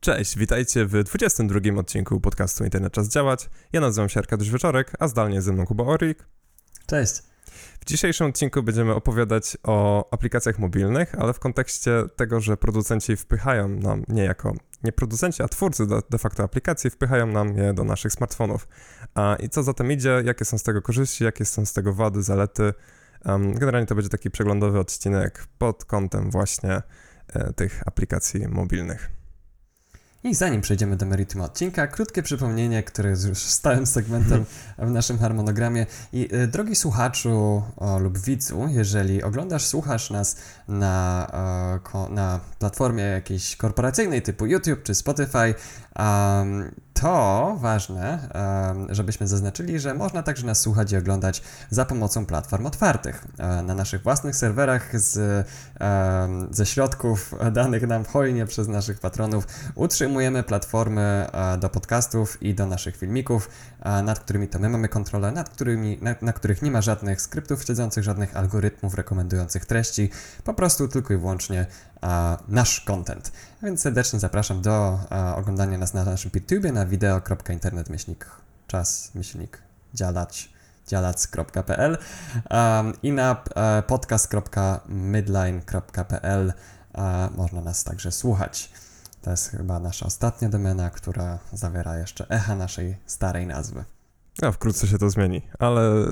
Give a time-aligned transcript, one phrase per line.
[0.00, 3.50] Cześć, witajcie w 22 odcinku podcastu Internet Czas Działać.
[3.72, 6.26] Ja nazywam się Arkadiusz Wieczorek, a zdalnie ze mną Kuba Orik.
[6.86, 7.12] Cześć.
[7.80, 13.68] W dzisiejszym odcinku będziemy opowiadać o aplikacjach mobilnych, ale w kontekście tego, że producenci wpychają
[13.68, 18.12] nam niejako, nie producenci, a twórcy de, de facto aplikacji wpychają nam je do naszych
[18.12, 18.68] smartfonów.
[19.14, 21.94] A, I co za tym idzie, jakie są z tego korzyści, jakie są z tego
[21.94, 22.74] wady, zalety.
[23.24, 26.82] Um, generalnie to będzie taki przeglądowy odcinek pod kątem właśnie
[27.28, 29.19] e, tych aplikacji mobilnych.
[30.24, 34.44] I zanim przejdziemy do meritum odcinka, krótkie przypomnienie, które jest już stałym segmentem
[34.78, 35.86] w naszym harmonogramie.
[36.12, 40.36] I e, drogi słuchaczu o, lub widzu, jeżeli oglądasz, słuchasz nas
[40.68, 41.26] na,
[41.76, 45.54] e, ko, na platformie jakiejś korporacyjnej typu YouTube czy Spotify,
[46.94, 48.28] to ważne,
[48.88, 53.26] żebyśmy zaznaczyli, że można także nas słuchać i oglądać za pomocą platform otwartych.
[53.38, 55.46] E, na naszych własnych serwerach z,
[56.50, 62.66] ze środków danych nam hojnie przez naszych patronów utrzymujemy platformy e, do podcastów i do
[62.66, 63.50] naszych filmików,
[63.80, 67.20] e, nad którymi to my mamy kontrolę, nad którymi, na, na których nie ma żadnych
[67.20, 70.10] skryptów siedzących, żadnych algorytmów rekomendujących treści,
[70.44, 71.66] po prostu tylko i wyłącznie
[72.48, 73.32] nasz content.
[73.62, 74.98] Więc serdecznie zapraszam do
[75.36, 78.26] oglądania nas na naszym YouTube na wideo.internet myślnik
[78.66, 79.62] czas myślnik
[79.94, 80.50] działać
[82.50, 83.40] um, i na uh,
[83.86, 86.52] podcast.midline.pl
[87.36, 88.72] można nas także słuchać.
[89.22, 93.84] To jest chyba nasza ostatnia domena, która zawiera jeszcze echa naszej starej nazwy.
[94.42, 96.06] A wkrótce się to zmieni, ale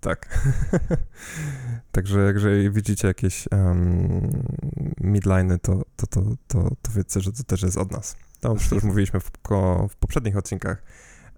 [0.00, 0.48] tak.
[1.92, 4.30] Także jak widzicie jakieś um,
[5.00, 8.16] midliny, to, to, to, to, to wiecie, że to też jest od nas.
[8.40, 9.30] To już też mówiliśmy w,
[9.90, 10.82] w poprzednich odcinkach,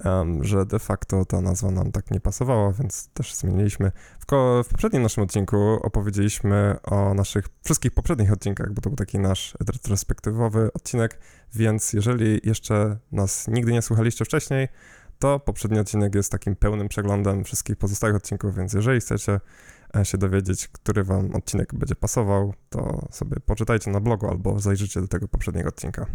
[0.04, 3.92] um, że de facto ta nazwa nam tak nie pasowała, więc też zmieniliśmy.
[4.20, 4.26] W,
[4.64, 9.56] w poprzednim naszym odcinku opowiedzieliśmy o naszych wszystkich poprzednich odcinkach, bo to był taki nasz
[9.60, 11.18] retrospektywowy odcinek,
[11.54, 14.68] więc jeżeli jeszcze nas nigdy nie słuchaliście wcześniej,
[15.20, 19.40] to poprzedni odcinek jest takim pełnym przeglądem wszystkich pozostałych odcinków, więc jeżeli chcecie
[19.96, 25.00] e, się dowiedzieć, który wam odcinek będzie pasował, to sobie poczytajcie na blogu albo zajrzyjcie
[25.00, 26.06] do tego poprzedniego odcinka.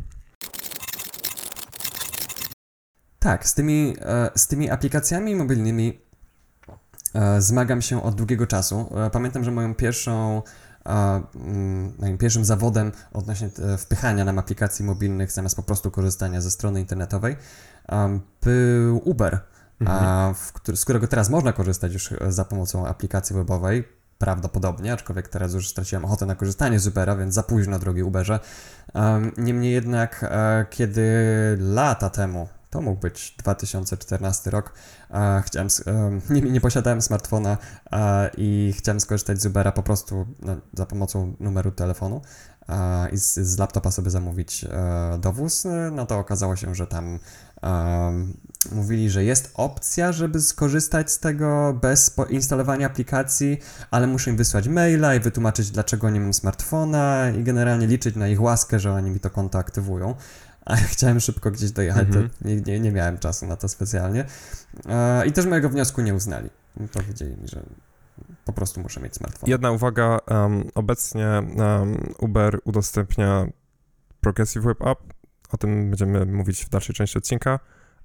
[3.20, 6.00] Tak, z tymi, e, z tymi aplikacjami mobilnymi
[7.14, 8.90] e, zmagam się od długiego czasu.
[9.12, 10.42] Pamiętam, że moją pierwszą
[10.86, 16.80] mm, moim pierwszym zawodem odnośnie wpychania nam aplikacji mobilnych zamiast po prostu korzystania ze strony
[16.80, 17.36] internetowej
[18.42, 19.40] był Uber,
[19.82, 20.36] mhm.
[20.36, 23.84] w, z którego teraz można korzystać już za pomocą aplikacji webowej.
[24.18, 28.40] Prawdopodobnie, aczkolwiek teraz już straciłem ochotę na korzystanie z Ubera, więc za późno, drogi Uberze.
[29.38, 31.04] Niemniej jednak, e, kiedy
[31.60, 34.74] lata temu, to mógł być 2014 rok,
[35.46, 35.68] chciałem,
[36.30, 37.58] nie, nie posiadałem smartfona
[38.38, 42.22] i chciałem skorzystać z Ubera po prostu no, za pomocą numeru telefonu
[43.12, 47.20] i z, z laptopa sobie zamówić e, dowóz, no to okazało się, że tam
[48.72, 53.58] mówili, że jest opcja, żeby skorzystać z tego bez instalowania aplikacji,
[53.92, 58.28] ale muszę im wysłać maila i wytłumaczyć, dlaczego nie mam smartfona i generalnie liczyć na
[58.28, 60.16] ich łaskę, że oni mi to konto aktywują.
[60.66, 62.30] A ja chciałem szybko gdzieś dojechać, to mhm.
[62.42, 64.26] nie, nie, nie, miałem czasu na to specjalnie.
[65.28, 66.50] I też mojego wniosku nie uznali.
[66.94, 67.64] Powiedzieli mi, że
[68.46, 69.50] po prostu muszę mieć smartfon.
[69.50, 73.48] Jedna uwaga, um, obecnie um, Uber udostępnia
[74.22, 75.00] Progressive Web App,
[75.50, 77.60] o tym będziemy mówić w dalszej części odcinka,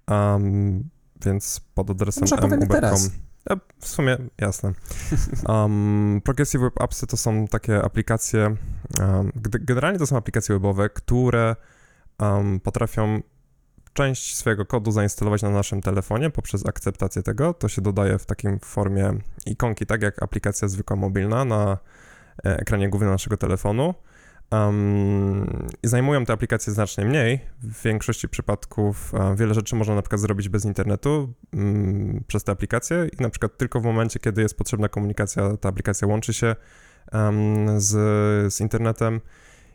[0.09, 0.91] um,
[1.25, 3.11] więc pod adresem uber.com.
[3.51, 4.73] E, w sumie jasne.
[5.49, 8.57] Um, Progressive Web Appsy to są takie aplikacje,
[9.01, 11.57] um, generalnie to są aplikacje webowe, które
[12.19, 13.21] um, potrafią
[13.93, 17.55] część swojego kodu zainstalować na naszym telefonie poprzez akceptację tego.
[17.55, 19.13] To się dodaje w takim formie
[19.47, 21.79] ikonki, tak jak aplikacja zwykła mobilna na
[22.45, 23.95] e, ekranie głównym naszego telefonu.
[24.53, 27.41] Um, zajmują te aplikacje znacznie mniej.
[27.63, 32.53] W większości przypadków um, wiele rzeczy można na przykład zrobić bez internetu um, przez te
[32.53, 36.57] aplikacje i na przykład tylko w momencie, kiedy jest potrzebna komunikacja, ta aplikacja łączy się
[37.77, 37.89] z,
[38.55, 39.21] z internetem.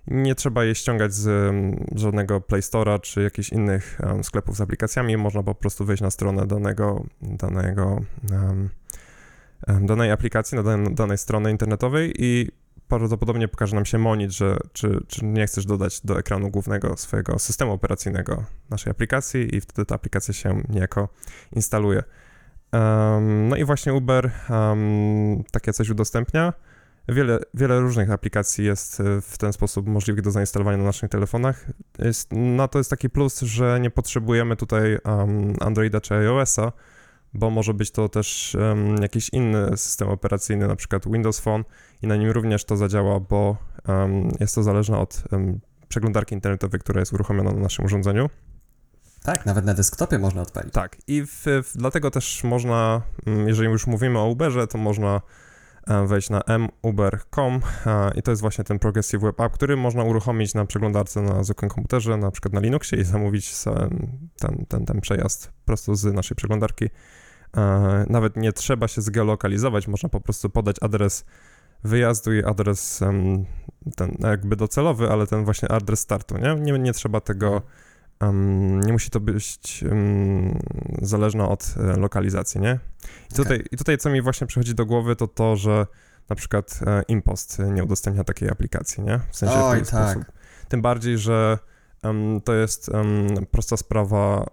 [0.08, 1.54] Nie trzeba jej ściągać z
[1.96, 5.18] żadnego Play Store'a czy jakichś innych sklepów z aplikacjami.
[5.18, 8.02] Można po prostu wejść na stronę danego, danego
[9.82, 12.52] danej aplikacji, na danej strony internetowej i
[12.88, 17.40] prawdopodobnie pokaże nam się monit, że czy, czy nie chcesz dodać do ekranu głównego swojego
[17.40, 21.10] systemu operacyjnego naszej aplikacji i wtedy ta aplikacja się niejako
[21.52, 22.04] instaluje.
[22.74, 26.54] Um, no i właśnie Uber um, takie coś udostępnia.
[27.08, 31.66] Wiele, wiele różnych aplikacji jest e, w ten sposób możliwych do zainstalowania na naszych telefonach.
[32.00, 36.72] Jest, na to jest taki plus, że nie potrzebujemy tutaj um, Androida czy iOS-a,
[37.34, 41.64] bo może być to też um, jakiś inny system operacyjny, na przykład Windows Phone
[42.02, 45.24] i na nim również to zadziała, bo um, jest to zależne od
[45.88, 48.30] przeglądarki internetowej, która jest uruchomiona na naszym urządzeniu.
[49.24, 50.74] Tak, nawet na desktopie można odpalić.
[50.74, 55.22] Tak, i w, w, dlatego też można, mm, jeżeli już mówimy o Uberze, to można
[55.88, 56.44] e, wejść na
[56.84, 57.62] muber.com
[58.16, 61.70] i to jest właśnie ten Progressive Web App, który można uruchomić na przeglądarce na zwykłym
[61.70, 63.64] komputerze, na przykład na Linuxie i zamówić
[64.40, 66.90] ten, ten, ten przejazd prosto z naszej przeglądarki.
[67.58, 71.26] E, nawet nie trzeba się zgeolokalizować, można po prostu podać adres
[71.84, 73.04] wyjazdu i adres
[73.96, 76.56] ten jakby docelowy, ale ten właśnie adres startu, nie?
[76.56, 77.62] Nie, nie trzeba tego
[78.22, 80.60] Um, nie musi to być um,
[81.02, 82.80] zależne od e, lokalizacji, nie?
[83.32, 83.68] I tutaj, okay.
[83.72, 85.88] I tutaj, co mi właśnie przychodzi do głowy, to to, że
[86.30, 89.20] na przykład e, Impost nie udostępnia takiej aplikacji, nie?
[89.32, 90.12] W sensie Oj, w tak.
[90.12, 90.32] sposób.
[90.70, 91.58] Tym bardziej, że
[92.04, 92.92] um, to jest
[93.52, 94.46] prosta sprawa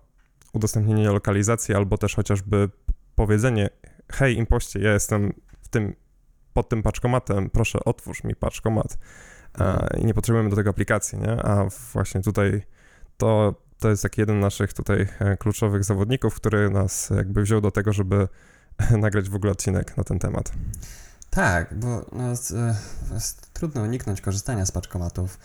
[0.52, 2.70] udostępnienia lokalizacji albo też chociażby
[3.14, 3.70] powiedzenie
[4.12, 5.32] hej Impoście, ja jestem
[5.62, 5.94] w tym,
[6.52, 8.98] pod tym paczkomatem, proszę otwórz mi paczkomat.
[9.58, 10.00] Mhm.
[10.00, 11.42] I nie potrzebujemy do tego aplikacji, nie?
[11.42, 12.62] A właśnie tutaj
[13.22, 17.60] to, to jest taki jeden z naszych tutaj e, kluczowych zawodników, który nas jakby wziął
[17.60, 18.28] do tego, żeby
[18.98, 20.52] nagrać w ogóle odcinek na ten temat.
[21.30, 22.74] Tak, bo no, jest, e,
[23.14, 25.38] jest trudno uniknąć korzystania z paczkomatów.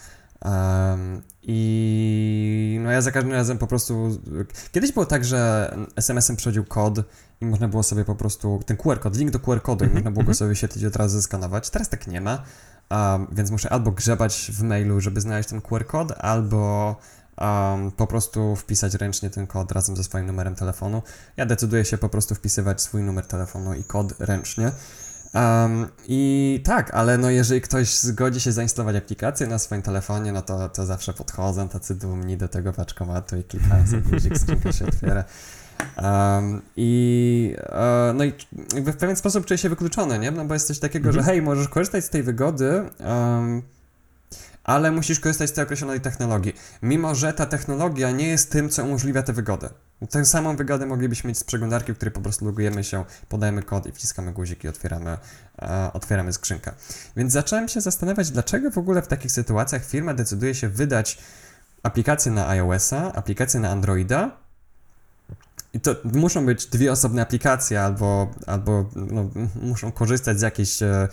[0.45, 4.21] Um, I no ja za każdym razem po prostu.
[4.71, 6.99] Kiedyś było tak, że SMS-em przychodził kod
[7.41, 9.93] i można było sobie po prostu ten QR kod, link do QR kodu, i mhm,
[9.93, 10.35] można było go mhm.
[10.35, 11.69] sobie wyświetlić od razu zeskanować.
[11.69, 12.43] Teraz tak nie ma,
[12.91, 16.95] um, więc muszę albo grzebać w mailu, żeby znaleźć ten QR kod, albo
[17.41, 21.01] um, po prostu wpisać ręcznie ten kod razem ze swoim numerem telefonu.
[21.37, 24.71] Ja decyduję się po prostu wpisywać swój numer telefonu i kod ręcznie.
[25.33, 30.41] Um, I tak, ale no jeżeli ktoś zgodzi się zainstalować aplikację na swoim telefonie, no
[30.41, 34.85] to, to zawsze podchodzą tacy dumni do tego paczkomatu i klikają sobie guzik, skrzynka się
[34.85, 35.23] otwiera.
[36.03, 38.33] Um, I uh, no i
[38.75, 40.31] w pewien sposób czuję się wykluczony, nie?
[40.31, 41.35] No bo jest coś takiego, że mhm.
[41.35, 43.61] hej, możesz korzystać z tej wygody, um,
[44.67, 46.55] ale musisz korzystać z tej określonej technologii.
[46.81, 49.69] Mimo, że ta technologia nie jest tym, co umożliwia tę wygodę.
[50.09, 53.87] Tę samą wygodę moglibyśmy mieć z przeglądarki, w której po prostu logujemy się, podajemy kod
[53.87, 55.17] i wciskamy guzik i otwieramy,
[55.61, 56.71] e, otwieramy skrzynkę.
[57.15, 61.17] Więc zacząłem się zastanawiać, dlaczego w ogóle w takich sytuacjach firma decyduje się wydać
[61.83, 64.31] aplikację na iOS-a, aplikację na Androida,
[65.73, 69.29] i to muszą być dwie osobne aplikacje, albo, albo no,
[69.61, 70.81] muszą korzystać z jakiejś.
[70.81, 71.07] E,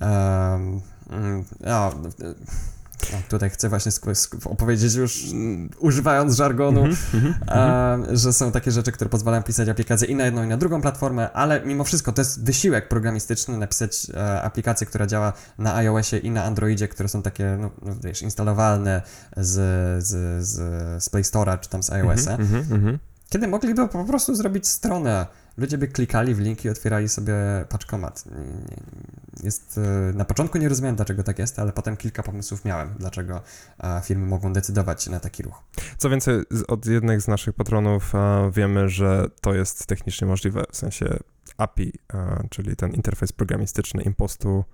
[0.00, 0.80] e,
[1.60, 1.92] no,
[3.28, 3.92] tutaj chcę właśnie
[4.44, 10.08] opowiedzieć już mm, używając żargonu, mm -hmm, że są takie rzeczy, które pozwalają pisać aplikacje
[10.08, 14.06] i na jedną i na drugą platformę, ale mimo wszystko to jest wysiłek programistyczny napisać
[14.14, 18.22] e, aplikację, która działa na iOSie i na Androidzie, które są takie, no, no wiesz,
[18.22, 19.02] instalowalne
[19.36, 19.52] z,
[20.04, 22.36] z, z, z Play Store'a czy tam z iOSa.
[23.28, 25.26] Kiedy mogliby po prostu zrobić stronę
[25.56, 27.34] ludzie by klikali w link i otwierali sobie
[27.68, 28.24] paczkomat.
[29.42, 33.42] Jest, e, na początku nie rozumiałem, dlaczego tak jest, ale potem kilka pomysłów miałem, dlaczego
[34.04, 35.62] firmy mogą decydować na taki ruch.
[35.98, 38.12] Co więcej, od jednych z naszych patronów
[38.52, 41.18] wiemy, że to jest technicznie możliwe, w sensie
[41.56, 41.92] API,
[42.50, 44.64] czyli ten interfejs programistyczny Impostu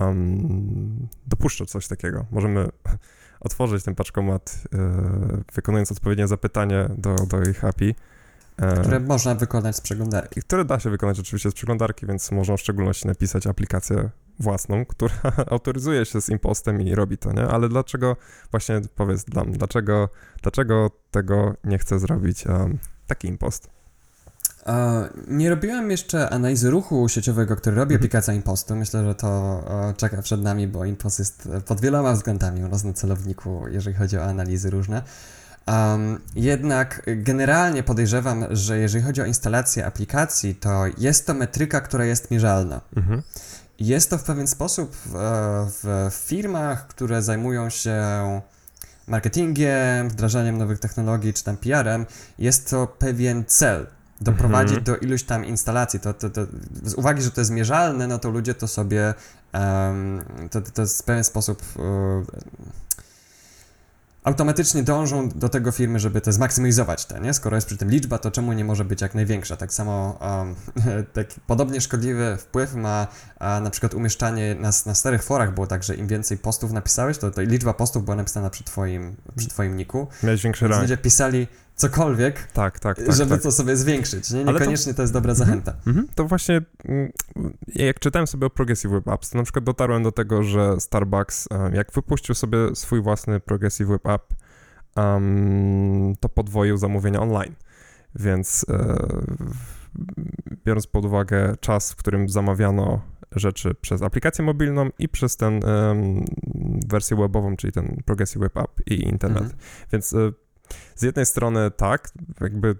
[0.00, 2.26] um, dopuszcza coś takiego.
[2.30, 2.68] Możemy
[3.40, 4.78] otworzyć ten paczkomat, e,
[5.54, 8.17] wykonując odpowiednie zapytanie do, do ich API E,
[8.80, 10.40] które można wykonać z przeglądarki.
[10.40, 14.10] Które da się wykonać oczywiście z przeglądarki, więc można w szczególności napisać aplikację
[14.40, 15.14] własną, która
[15.46, 17.42] autoryzuje się z impostem i robi to, nie?
[17.42, 18.16] Ale dlaczego,
[18.50, 20.08] właśnie powiedz nam, dlaczego,
[20.42, 23.78] dlaczego tego nie chce zrobić um, taki impost?
[25.28, 27.98] nie robiłem jeszcze analizy ruchu sieciowego, który robi mhm.
[27.98, 28.76] aplikacja Impostu.
[28.76, 29.62] Myślę, że to
[29.96, 34.18] czeka przed nami, bo Impost jest pod wieloma względami u nas na celowniku, jeżeli chodzi
[34.18, 35.02] o analizy różne.
[35.68, 42.04] Um, jednak generalnie podejrzewam, że jeżeli chodzi o instalację aplikacji, to jest to metryka, która
[42.04, 42.80] jest mierzalna.
[42.96, 43.22] Mhm.
[43.78, 45.12] Jest to w pewien sposób w,
[46.10, 48.02] w firmach, które zajmują się
[49.06, 52.06] marketingiem, wdrażaniem nowych technologii czy tam PR-em,
[52.38, 53.86] jest to pewien cel.
[54.20, 54.84] Doprowadzić mhm.
[54.84, 56.00] do iluś tam instalacji.
[56.00, 56.40] To, to, to,
[56.82, 59.14] z uwagi, że to jest mierzalne, no to ludzie to sobie
[59.54, 62.26] um, to, to w pewien sposób um,
[64.28, 67.34] automatycznie dążą do tego firmy, żeby to zmaksymalizować te, nie?
[67.34, 69.56] Skoro jest przy tym liczba, to czemu nie może być jak największa?
[69.56, 70.54] Tak samo um,
[71.16, 73.06] tak podobnie szkodliwy wpływ ma
[73.38, 77.18] a, na przykład umieszczanie na, na starych forach było tak, że im więcej postów napisałeś,
[77.18, 80.06] to, to liczba postów była napisana przy twoim, przy twoim niku.
[80.22, 80.82] Miałeś większy rank.
[80.82, 81.46] Ludzie pisali
[81.78, 83.42] cokolwiek, tak, tak, tak, żeby tak.
[83.42, 84.30] to sobie zwiększyć.
[84.30, 84.44] Nie?
[84.44, 84.96] Niekoniecznie to...
[84.96, 85.02] to...
[85.02, 85.74] jest dobra zachęta.
[85.86, 86.08] Mm -hmm.
[86.14, 87.12] To właśnie, mm,
[87.74, 91.48] jak czytałem sobie o Progressive Web Apps, to na przykład dotarłem do tego, że Starbucks,
[91.72, 94.34] jak wypuścił sobie swój własny Progressive Web App,
[94.96, 97.54] um, to podwoił zamówienia online.
[98.14, 98.96] Więc e,
[100.64, 103.00] biorąc pod uwagę czas, w którym zamawiano
[103.32, 106.24] rzeczy przez aplikację mobilną i przez ten um,
[106.88, 109.42] wersję webową, czyli ten Progressive Web App i internet.
[109.42, 109.60] Mhm.
[109.92, 110.32] Więc y,
[110.96, 112.10] z jednej strony tak,
[112.40, 112.76] jakby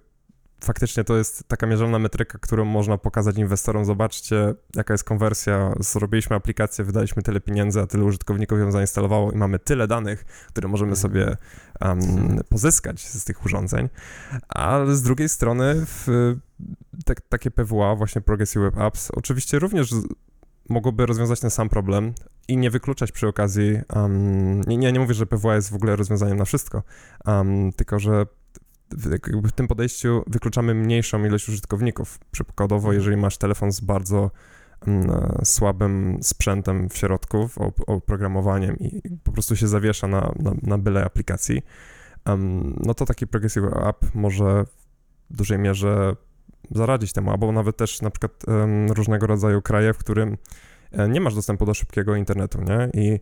[0.61, 3.85] faktycznie to jest taka mierzalna metryka, którą można pokazać inwestorom.
[3.85, 5.73] Zobaczcie, jaka jest konwersja.
[5.81, 10.69] Zrobiliśmy aplikację, wydaliśmy tyle pieniędzy, a tyle użytkowników ją zainstalowało i mamy tyle danych, które
[10.69, 11.03] możemy mhm.
[11.03, 11.37] sobie
[11.81, 13.89] um, pozyskać z tych urządzeń.
[14.49, 16.35] Ale z drugiej strony w,
[17.05, 19.91] te, takie PWA, właśnie Progressive Web Apps, oczywiście również
[20.69, 22.13] mogłoby rozwiązać ten sam problem
[22.49, 25.97] i nie wykluczać przy okazji, um, nie, nie, nie mówię, że PWA jest w ogóle
[25.97, 26.83] rozwiązaniem na wszystko,
[27.27, 28.27] um, tylko że
[28.91, 32.19] w, w tym podejściu wykluczamy mniejszą ilość użytkowników.
[32.31, 32.95] Przykładowo, mhm.
[32.95, 34.31] jeżeli masz telefon z bardzo
[34.87, 37.49] e, słabym sprzętem w środku,
[37.87, 41.63] oprogramowaniem i po prostu się zawiesza na, na, na byle aplikacji,
[42.27, 44.65] um, no to taki Progressive App może
[45.31, 46.17] w dużej mierze
[46.71, 50.37] zaradzić temu, albo nawet też na przykład um, różnego rodzaju kraje, w którym
[50.93, 53.03] e, nie masz dostępu do szybkiego internetu, nie?
[53.03, 53.21] I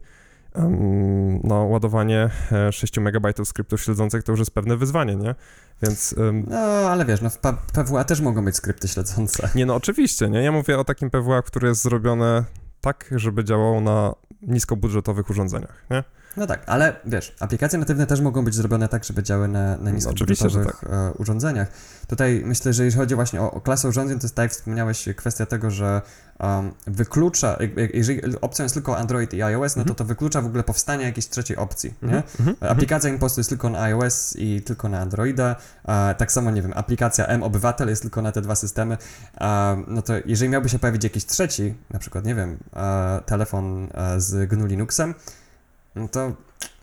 [1.45, 2.31] no, ładowanie
[2.71, 5.35] 6 e, MB skryptów śledzących to już jest pewne wyzwanie, nie?
[5.83, 6.15] Więc...
[6.47, 7.39] No, ale wiesz, no w
[7.73, 9.49] PWA też mogą być skrypty śledzące.
[9.55, 10.43] Nie, no oczywiście, nie?
[10.43, 12.45] Ja mówię o takim PWA, który jest zrobione
[12.81, 16.05] tak, żeby działało na niskobudżetowych urządzeniach, nie?
[16.37, 19.91] No tak, ale wiesz, aplikacje natywne też mogą być zrobione tak, żeby działały na, na
[19.91, 20.91] niskobudżetowych tak.
[20.91, 21.69] E, urządzeniach.
[22.07, 25.09] Tutaj myślę, że jeżeli chodzi właśnie o, o klasę urządzeń, to jest tak jak wspomniałeś,
[25.17, 26.03] kwestia tego, że
[26.41, 27.59] um, wyklucza,
[27.95, 29.97] jeżeli opcją jest tylko Android i iOS, no to mhm.
[29.97, 32.17] to wyklucza w ogóle powstanie jakiejś trzeciej opcji, nie?
[32.17, 35.57] Mhm, mhm, aplikacja Impostu jest tylko na iOS i tylko na Androida,
[36.19, 38.99] tak samo, nie wiem, aplikacja M-Obywatel jest tylko na te dwa systemy,
[39.87, 42.59] no to jeżeli miałby się pojawić jakiś trzeci, na przykład, nie wiem,
[43.27, 45.15] telefon z GNU Linuxem,
[45.97, 46.33] no to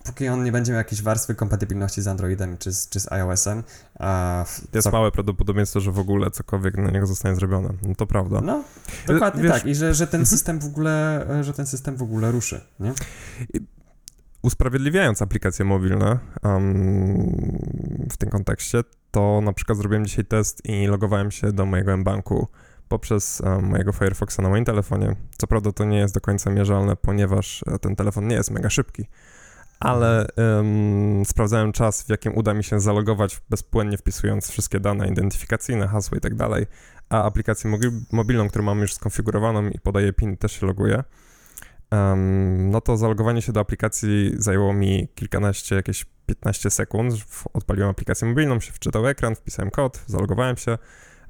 [0.03, 3.63] póki on nie będzie miał jakiejś warstwy kompatybilności z Androidem czy z, czy z iOS-em.
[3.99, 4.91] A jest co...
[4.91, 7.69] małe prawdopodobieństwo, że w ogóle cokolwiek na niego zostanie zrobione.
[7.87, 8.41] No to prawda.
[8.41, 8.63] No,
[9.07, 9.51] dokładnie Wiesz...
[9.51, 9.65] tak.
[9.65, 10.25] I że, że ten mhm.
[10.25, 12.93] system w ogóle, że ten system w ogóle ruszy, nie?
[14.41, 21.31] Usprawiedliwiając aplikacje mobilne um, w tym kontekście, to na przykład zrobiłem dzisiaj test i logowałem
[21.31, 22.47] się do mojego mBanku
[22.93, 25.15] poprzez um, mojego Firefoxa na moim telefonie.
[25.37, 28.69] Co prawda to nie jest do końca mierzalne, ponieważ e, ten telefon nie jest mega
[28.69, 29.05] szybki,
[29.79, 35.87] ale um, sprawdzałem czas, w jakim uda mi się zalogować bezpłynnie wpisując wszystkie dane identyfikacyjne,
[35.87, 36.65] hasło i tak dalej,
[37.09, 37.71] a aplikację
[38.11, 41.03] mobilną, którą mam już skonfigurowaną i podaję PIN, też się loguje.
[41.91, 47.13] Um, no to zalogowanie się do aplikacji zajęło mi kilkanaście, jakieś 15 sekund.
[47.53, 50.77] Odpaliłem aplikację mobilną, się wczytał ekran, wpisałem kod, zalogowałem się.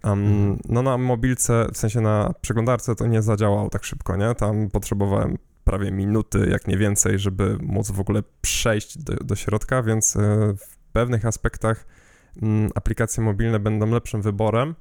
[0.03, 4.35] Um, no na mobilce, w sensie na przeglądarce to nie zadziałało tak szybko, nie?
[4.35, 9.83] Tam potrzebowałem prawie minuty, jak nie więcej, żeby móc w ogóle przejść do, do środka,
[9.83, 10.19] więc e,
[10.57, 11.85] w pewnych aspektach
[12.41, 14.75] mm, aplikacje mobilne będą lepszym wyborem,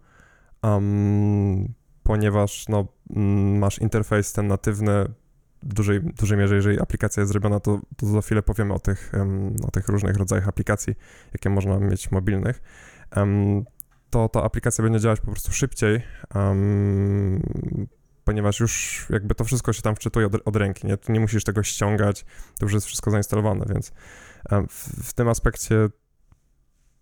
[0.63, 2.87] um, ponieważ no,
[3.17, 5.05] mm, masz interfejs ten natywny,
[5.63, 9.13] w dużej, dużej mierze, jeżeli aplikacja jest zrobiona, to, to za chwilę powiemy o tych,
[9.19, 10.95] um, o tych różnych rodzajach aplikacji,
[11.33, 12.63] jakie można mieć mobilnych.
[14.13, 16.03] To ta aplikacja będzie działać po prostu szybciej,
[16.35, 17.43] um,
[18.25, 20.97] ponieważ już jakby to wszystko się tam wczytuje od, od, ręki, nie?
[20.97, 22.25] Tu nie musisz tego ściągać,
[22.59, 23.93] to już jest wszystko zainstalowane, więc
[24.51, 25.89] um, w, w, tym aspekcie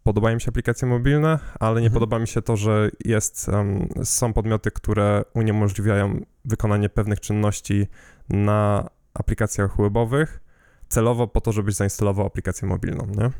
[0.02, 1.92] podobają mi się aplikacje mobilne, ale nie mhm.
[1.92, 7.86] podoba mi się to, że jest, um, są podmioty, które uniemożliwiają wykonanie pewnych czynności
[8.28, 10.40] na aplikacjach webowych,
[10.88, 13.30] celowo po to, żebyś zainstalował aplikację mobilną, nie?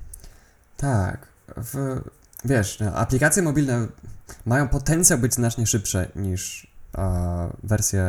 [0.77, 1.29] Tak.
[1.57, 2.01] W,
[2.45, 3.87] wiesz, no, aplikacje mobilne
[4.47, 6.71] mają potencjał być znacznie szybsze niż
[7.63, 8.03] wersje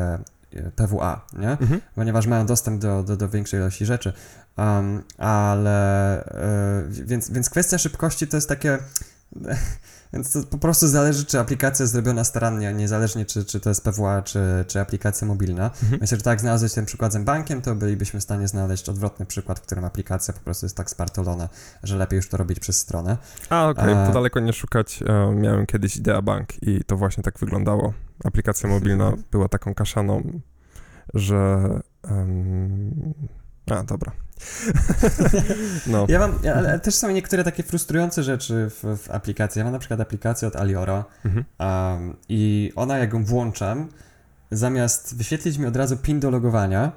[0.53, 1.51] e, PWA, nie?
[1.51, 1.81] Mhm.
[1.95, 4.13] Ponieważ mają dostęp do, do, do większej ilości rzeczy.
[4.57, 8.79] Um, ale e, więc, więc kwestia szybkości to jest takie
[10.13, 13.83] więc to po prostu zależy, czy aplikacja jest zrobiona starannie, niezależnie czy, czy to jest
[13.83, 15.65] PWA, czy, czy aplikacja mobilna.
[15.65, 15.97] Mhm.
[16.01, 19.25] Myślę, że tak jak znalazłeś ten przykład z bankiem, to bylibyśmy w stanie znaleźć odwrotny
[19.25, 21.49] przykład, w którym aplikacja po prostu jest tak spartolona,
[21.83, 23.17] że lepiej już to robić przez stronę.
[23.49, 24.07] A, okej, okay.
[24.07, 25.03] to daleko nie szukać.
[25.07, 27.93] E, miałem kiedyś Idea Bank i to właśnie tak wyglądało.
[28.23, 30.41] Aplikacja mobilna była taką kaszaną,
[31.13, 31.69] że...
[32.03, 33.13] Um,
[33.71, 34.11] a, dobra.
[35.87, 36.05] no.
[36.09, 39.59] Ja mam, ale też są niektóre takie frustrujące rzeczy w, w aplikacji.
[39.59, 41.45] Ja mam na przykład aplikację od Aliora mhm.
[41.59, 43.87] um, i ona jak ją włączam,
[44.51, 46.91] zamiast wyświetlić mi od razu pin do logowania,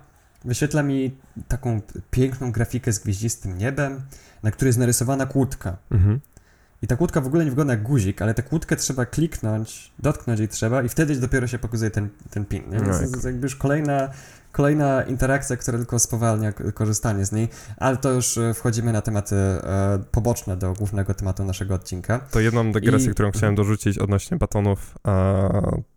[0.45, 1.17] wyświetla mi
[1.49, 4.01] taką piękną grafikę z gwieździstym niebem,
[4.43, 5.77] na której jest narysowana kłódka.
[5.91, 6.21] Mhm.
[6.83, 10.41] I ta kłódka w ogóle nie wygląda jak guzik, ale tę kłódkę trzeba kliknąć, dotknąć
[10.41, 12.63] jej trzeba i wtedy dopiero się pokazuje ten, ten pin.
[12.71, 12.77] Nie?
[12.77, 14.11] Więc no, to jest jakby już kolejna
[14.55, 19.37] kolejna interakcja, która tylko spowalnia korzystanie z niej, ale to już e, wchodzimy na tematy
[19.37, 22.19] e, poboczne do głównego tematu naszego odcinka.
[22.19, 23.15] To jedną dygresję, I...
[23.15, 24.99] którą chciałem dorzucić odnośnie batonów,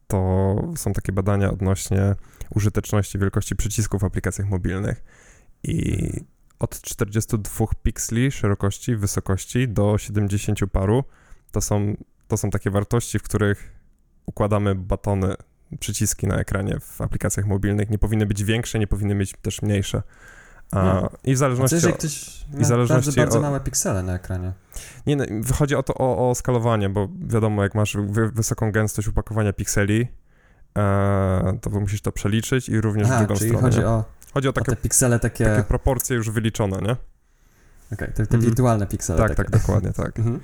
[0.07, 2.15] to są takie badania odnośnie
[2.55, 5.03] użyteczności wielkości przycisków w aplikacjach mobilnych.
[5.63, 6.09] I
[6.59, 11.03] od 42 pikseli szerokości, wysokości do 70 paru
[11.51, 11.95] to są,
[12.27, 13.73] to są takie wartości, w których
[14.25, 15.35] układamy batony,
[15.79, 17.89] przyciski na ekranie w aplikacjach mobilnych.
[17.89, 20.01] Nie powinny być większe, nie powinny być też mniejsze.
[20.71, 21.09] A, No.
[21.23, 21.97] I w zależności od...
[21.97, 24.53] ktoś i ma zależności bardzo, bardzo od- małe piksele na ekranie?
[25.05, 29.07] Nie, no, wychodzi o to o, o skalowanie, bo wiadomo, jak masz wy, wysoką gęstość
[29.07, 30.07] upakowania pikseli,
[30.77, 33.67] e, to musisz to przeliczyć i również w Aha, drugą czyli stronę.
[33.67, 33.87] chodzi nie?
[33.87, 36.95] o, chodzi o o takie, te piksele takie, takie proporcje już wyliczone, nie?
[37.93, 38.41] okej, te, te Mhm.
[38.41, 39.51] wirtualne piksele Tak, takie.
[39.51, 40.19] tak, dokładnie, tak.
[40.19, 40.39] Mhm.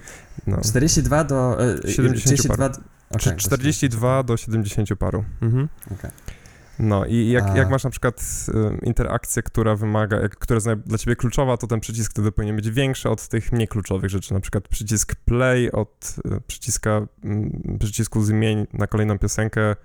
[0.47, 0.57] No.
[0.61, 1.57] 42 do...
[1.63, 2.69] E, 70 42...
[2.69, 5.25] Czy Okay, 42 do 70 paru.
[5.41, 5.69] Mhm.
[5.91, 6.11] Okej.
[6.79, 8.45] No i jak, A- jak masz na przykład
[8.81, 12.55] y, interakcję, która wymaga, jak, która jest dla ciebie kluczowa, to ten przycisk wtedy powinien
[12.55, 17.77] być większy od tych mniej kluczowych rzeczy, na przykład przycisk play od y, przyciska, mm,
[17.79, 19.75] przycisku zmień na kolejną piosenkę,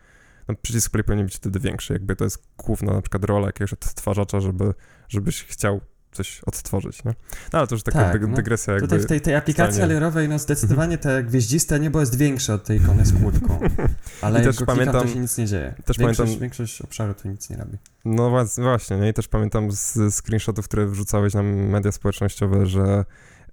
[0.49, 3.73] no, przycisk play powinien być wtedy większy, jakby to jest główna na przykład rola jakiegoś
[3.73, 4.75] odtwarzacza, żeby,
[5.09, 5.81] żebyś chciał
[6.19, 7.15] coś odtworzyć, nie?
[7.53, 8.37] No ale to już taka Tak, dyg- no.
[8.37, 8.89] dygresja jakby...
[8.89, 9.85] Tutaj w tej, tej aplikacji stanie.
[9.93, 13.59] alerowej, no zdecydowanie te gwieździste niebo jest większe od tej ikony z kłódką.
[14.23, 15.75] Ale I też pamiętam- to się nic nie dzieje.
[15.85, 17.79] też większość, pamiętam- większość obszaru tu nic nie robi.
[18.05, 19.09] No właśnie, nie?
[19.09, 23.05] I też pamiętam z screenshotów, które wrzucałeś na media społecznościowe, że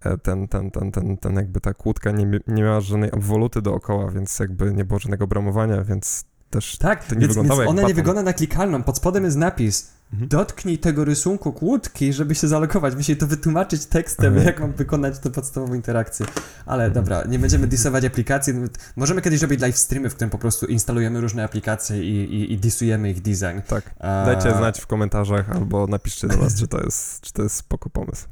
[0.04, 4.12] e, ten, ten, ten, ten, ten jakby ta kłódka nie, nie miała żadnej obwoluty dookoła,
[4.12, 7.70] więc jakby nie było żadnego bramowania, więc też Tak, To nie więc, wyglądało więc jak
[7.70, 7.96] ona nie baton.
[7.96, 8.84] wygląda na klikalną.
[8.84, 10.30] Pod spodem jest napis Mhm.
[10.30, 12.96] dotknij tego rysunku kłódki, żeby się zalogować.
[12.96, 14.46] Musi to wytłumaczyć tekstem, Mhm.
[14.46, 16.26] jak mam wykonać tę podstawową interakcję.
[16.66, 18.54] Ale dobra, nie będziemy disować aplikacji.
[18.96, 22.58] Możemy kiedyś robić live streamy, w którym po prostu instalujemy różne aplikacje i, i, i
[22.58, 23.60] disujemy ich design.
[23.68, 23.96] tak.
[24.00, 27.56] A- Dajcie znać w komentarzach albo napiszcie do nas, czy to jest, czy to jest
[27.56, 28.28] spoko pomysł.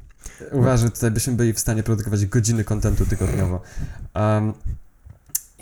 [0.52, 3.62] Uważam, że tutaj byśmy byli w stanie produkować godziny kontentu tygodniowo.
[4.14, 4.52] Um,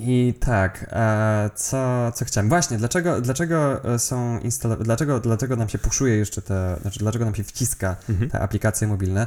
[0.04, 2.48] I tak, e, co, co chciałem?
[2.48, 7.24] Właśnie, dlaczego, dlaczego e, są instalo- dlaczego, dlaczego nam się puszuje jeszcze te, znaczy dlaczego
[7.24, 8.30] nam się wciska Mhm.
[8.30, 9.26] te aplikacje mobilne?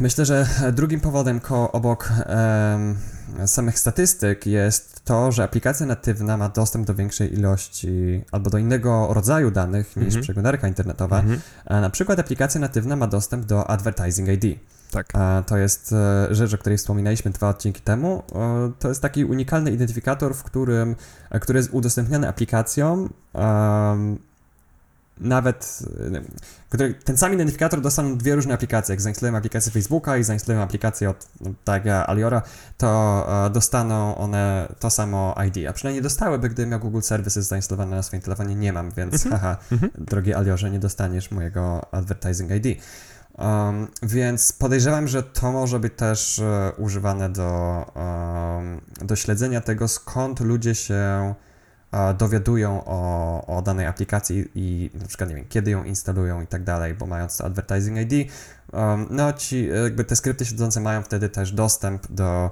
[0.00, 2.98] Myślę, że drugim powodem ko obok em,
[3.46, 9.08] samych statystyk jest to, że aplikacja natywna ma dostęp do większej ilości albo do innego
[9.10, 10.22] rodzaju danych niż Mhm.
[10.22, 11.18] przeglądarka internetowa.
[11.20, 11.40] Mhm.
[11.66, 14.58] A na przykład aplikacja natywna ma dostęp do Advertising ID.
[14.90, 15.12] Tak.
[15.46, 18.22] To jest e, rzecz, o której wspominaliśmy dwa odcinki temu.
[18.78, 20.96] To jest taki unikalny identyfikator, w którym,
[21.30, 23.08] e, który jest udostępniany aplikacjom.
[25.20, 25.78] nawet
[26.14, 26.20] e,
[26.68, 28.92] który, ten sam identyfikator dostaną dwie różne aplikacje.
[28.92, 32.42] Jak zainstalujemy aplikację Facebooka i zainstalujemy aplikację od no, tak Aliora,
[32.76, 35.68] to dostaną one to samo ID.
[35.68, 38.54] A przynajmniej dostałyby, gdybym miał Google Services zainstalowane na swoim telefonie.
[38.54, 39.40] Nie mam, więc Mhm.
[39.42, 39.90] haha, Mhm.
[39.98, 42.78] drogi Aliorze, nie dostaniesz mojego Advertising ID.
[43.38, 47.84] Um, więc podejrzewam, że to może być też e, używane do,
[49.04, 51.34] do śledzenia tego, skąd ludzie się
[51.92, 56.46] e, dowiadują o, o danej aplikacji i na przykład, nie wiem, kiedy ją instalują i
[56.46, 58.32] tak dalej, bo mając to Advertising ID,
[58.72, 62.50] um, no ci, jakby te skrypty siedzące mają wtedy też dostęp do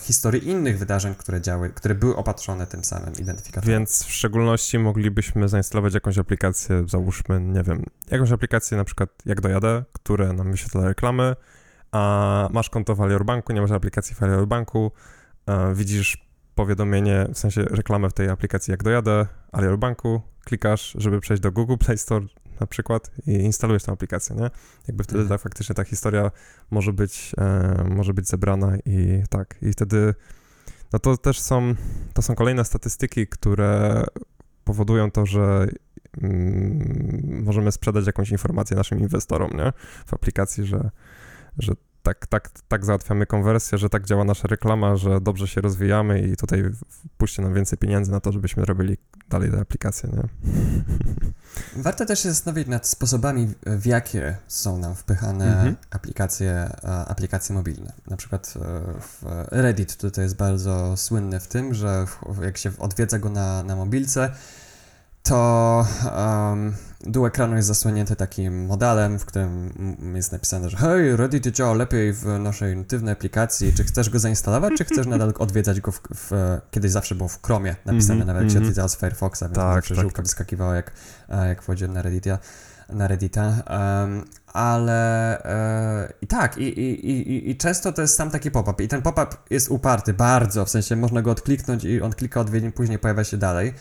[0.00, 3.78] historii innych wydarzeń, które działy, które były opatrzone tym samym identyfikatorem.
[3.78, 9.40] Więc w szczególności moglibyśmy zainstalować jakąś aplikację, załóżmy, nie wiem, jakąś aplikację na przykład jak
[9.40, 11.36] dojadę, które nam wyświetla reklamy,
[11.92, 14.92] a masz konto w Alior Banku, nie masz aplikacji w Alior Banku,
[15.46, 21.20] e, widzisz powiadomienie, w sensie reklamę w tej aplikacji jak dojadę, Alior Banku, klikasz, żeby
[21.20, 22.26] przejść do Google Play Store
[22.60, 24.50] na przykład i instalujesz tę aplikację, nie?
[24.88, 25.28] Jakby wtedy Mhm.
[25.28, 26.30] tak faktycznie ta historia
[26.70, 30.14] może być, e, może być zebrana i tak, i wtedy
[30.92, 31.74] no to też są,
[32.14, 34.04] to są kolejne statystyki, które
[34.64, 35.66] powodują to, że
[36.22, 39.72] mm, możemy sprzedać jakąś informację naszym inwestorom, nie?
[40.06, 40.90] W aplikacji, że,
[41.58, 41.72] że
[42.06, 46.36] tak, tak, tak załatwiamy konwersję, że tak działa nasza reklama, że dobrze się rozwijamy i
[46.36, 46.64] tutaj
[47.18, 48.96] puśćcie nam więcej pieniędzy na to, żebyśmy robili
[49.28, 50.22] dalej te aplikacje, nie?
[51.82, 55.76] Warto też się zastanowić nad sposobami, w jakie są nam wpychane Mhm.
[55.90, 56.50] aplikacje,
[56.84, 57.92] e, aplikacje mobilne.
[58.10, 58.60] Na przykład e,
[59.00, 62.06] w Reddit tutaj jest bardzo słynny w tym, że
[62.42, 64.30] jak się odwiedza go na, na mobilce,
[65.28, 65.86] to
[66.50, 69.72] um, dół ekranu jest zasłonięty takim modelem, w którym
[70.14, 74.72] jest napisane, że hej, Reddit działa lepiej w naszej natywnej aplikacji, czy chcesz go zainstalować,
[74.78, 76.32] czy chcesz nadal odwiedzać go w, w
[76.70, 78.64] kiedyś zawsze było w Chromie napisane, Mhm, nawet jak się mhm.
[78.64, 80.24] odwiedzało z Firefoxa, więc Tak, zawsze tak, żółka tak.
[80.24, 80.92] wyskakiwała jak,
[81.28, 82.38] e, jak wchodziłem na Reddita.
[82.88, 88.16] Na Reddita, em, ale e, i tak, i, i, i, i- i często to jest
[88.16, 88.82] sam taki pop-up.
[88.84, 92.72] I ten pop-up jest uparty bardzo, w sensie można go odkliknąć i on klika odwiedzin,
[92.72, 93.74] później pojawia się dalej.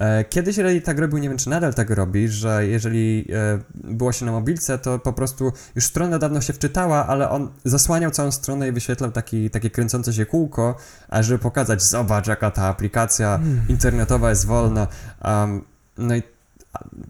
[0.00, 4.12] E, Kiedyś Reddit tak robił, nie wiem czy nadal tak robi, że jeżeli e, było
[4.12, 8.30] się na mobilce, to po prostu już strona dawno się wczytała, ale on zasłaniał całą
[8.30, 10.76] stronę i wyświetlał taki, takie kręcące się kółko,
[11.08, 14.86] a żeby pokazać, zobacz jaka ta aplikacja internetowa jest wolna.
[15.24, 15.64] Um,
[15.98, 16.22] no i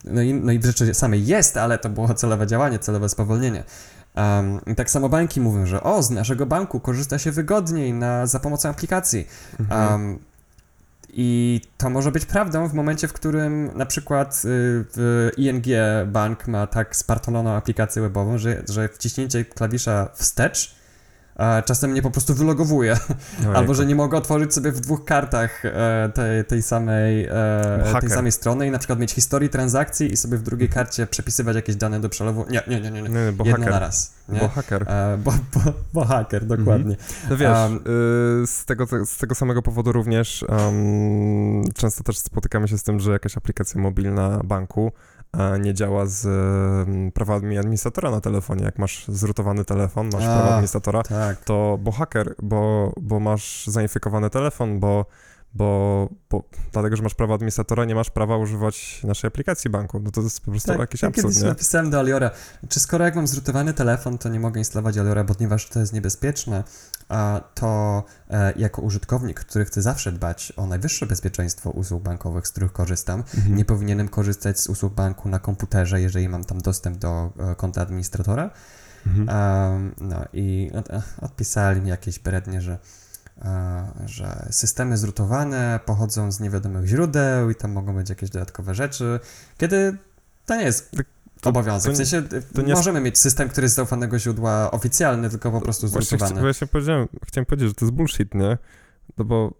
[0.04, 3.64] no i, no i w rzeczy samej jest, ale to było celowe działanie, celowe spowolnienie.
[4.16, 8.26] Um, I tak samo banki mówią, że o, z naszego banku korzysta się wygodniej na,
[8.26, 9.26] za pomocą aplikacji.
[9.60, 9.92] Mhm.
[9.92, 10.18] Um,
[11.12, 15.64] I to może być prawdą w momencie, w którym na przykład y, ING
[16.06, 20.79] Bank ma tak spartoloną aplikację webową, że, że wciśnięcie klawisza wstecz
[21.64, 22.96] czasem mnie po prostu wylogowuje.
[23.54, 28.10] Albo że nie mogę otworzyć sobie w dwóch kartach e, tej, tej, samej, e, tej
[28.10, 31.76] samej strony i na przykład mieć historię transakcji i sobie w drugiej karcie przepisywać jakieś
[31.76, 32.46] dane do przelewu.
[32.50, 33.02] Nie, nie, nie, nie.
[33.02, 33.08] nie.
[33.08, 33.72] Nie, bo Jedno haker.
[33.72, 34.12] na raz.
[34.28, 34.40] Nie?
[34.40, 34.82] Bo haker.
[34.88, 35.60] E, bo, bo,
[35.92, 36.96] bo haker, dokładnie.
[37.30, 37.80] No wiesz, Um,
[38.46, 43.12] z, tego, z tego samego powodu również um, często też spotykamy się z tym, że
[43.12, 44.92] jakaś aplikacja mobilna banku
[45.60, 46.26] nie działa z
[47.14, 48.64] prawami administratora na telefonie.
[48.64, 50.26] Jak masz zrutowany telefon, masz A.
[50.26, 51.44] prawa administratora, Tak.
[51.44, 55.06] to bo haker, bo, bo masz zainfikowany telefon, bo,
[55.54, 60.00] bo, bo dlatego, że masz prawa administratora, nie masz prawa używać naszej aplikacji banku.
[60.00, 61.48] No to jest po prostu Tak, jakiś ja absurd, kiedyś nie?
[61.48, 62.30] napisałem do Aliora,
[62.68, 66.64] czy skoro jak mam zrutowany telefon, to nie mogę instalować Aliora, ponieważ to jest niebezpieczne,
[67.08, 72.50] a to e, jako użytkownik, który chce zawsze dbać o najwyższe bezpieczeństwo usług bankowych, z
[72.50, 73.54] których korzystam, Mhm.
[73.56, 77.82] nie powinienem korzystać z usług banku na komputerze, jeżeli mam tam dostęp do e, konta
[77.82, 78.50] administratora.
[79.06, 79.28] Mhm.
[79.28, 82.78] Em, no i e, odpisali mi jakieś brednie, że,
[84.06, 89.20] że systemy zrutowane pochodzą z niewiadomych źródeł i tam mogą być jakieś dodatkowe rzeczy,
[89.58, 89.96] kiedy
[90.46, 91.06] to nie jest Tak,
[91.40, 91.92] To- obowiązek.
[91.92, 92.22] w sensie
[92.54, 96.18] to nie- możemy mieć system, który jest z zaufanego źródła oficjalny, tylko po prostu Właśnie,
[96.18, 96.40] zrutowany.
[96.40, 98.58] właśnie powiedziałem, chciałem powiedzieć, że to jest bullshit, nie?
[99.18, 99.52] No bo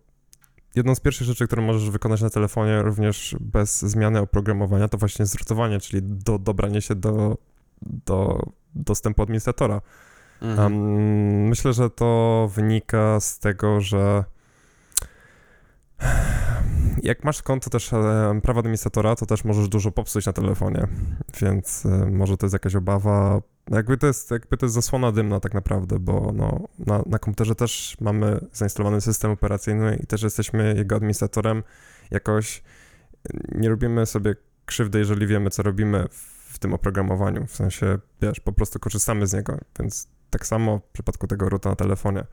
[0.75, 5.27] jedną z pierwszych rzeczy, które możesz wykonać na telefonie również bez zmiany oprogramowania, to właśnie
[5.27, 7.37] zrutowanie, czyli do, dobranie się do,
[7.83, 8.43] do
[8.75, 9.81] dostępu administratora.
[10.43, 10.73] Mhm.
[10.73, 14.25] Um, myślę, że to wynika z tego, że
[17.03, 20.87] jak masz konto też e, prawa administratora, to też możesz dużo popsuć na telefonie,
[21.41, 23.41] więc e, może to jest jakaś obawa.
[23.71, 27.55] Jakby to jest, jakby to jest zasłona dymna tak naprawdę, bo no, na, na komputerze
[27.55, 31.63] też mamy zainstalowany system operacyjny i też jesteśmy jego administratorem.
[32.11, 32.63] Jakoś
[33.55, 34.35] nie robimy sobie
[34.67, 37.47] krzywdy, jeżeli wiemy, co robimy w, w tym oprogramowaniu.
[37.47, 41.71] W sensie, wiesz, po prostu korzystamy z niego, więc tak samo w przypadku tego ruta
[41.71, 42.25] na telefonie.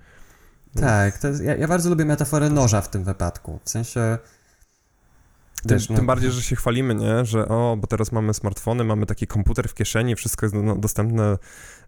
[0.80, 3.60] Tak, to jest, ja, ja bardzo lubię metaforę noża w tym wypadku.
[3.64, 4.18] W sensie.
[5.68, 7.26] Tym, Wiesz, no- tym bardziej, że się chwalimy, nie?
[7.26, 11.38] Że o, bo teraz mamy smartfony, mamy taki komputer w kieszeni, wszystko jest no, dostępne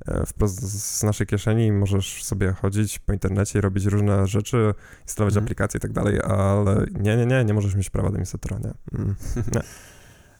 [0.08, 4.74] e, wprost z naszej kieszeni i możesz sobie chodzić po internecie i robić różne rzeczy,
[5.04, 5.44] instalować Mhm.
[5.46, 9.00] aplikacje i tak dalej, ale nie, nie, nie, nie możesz mieć prawa administratora, nie?
[9.00, 9.16] Mm,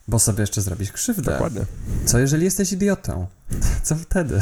[0.10, 1.32] Bo sobie jeszcze zrobisz krzywdę.
[1.32, 1.62] dokładnie.
[2.06, 3.28] Co jeżeli jesteś idiotą?
[3.84, 4.40] Co wtedy?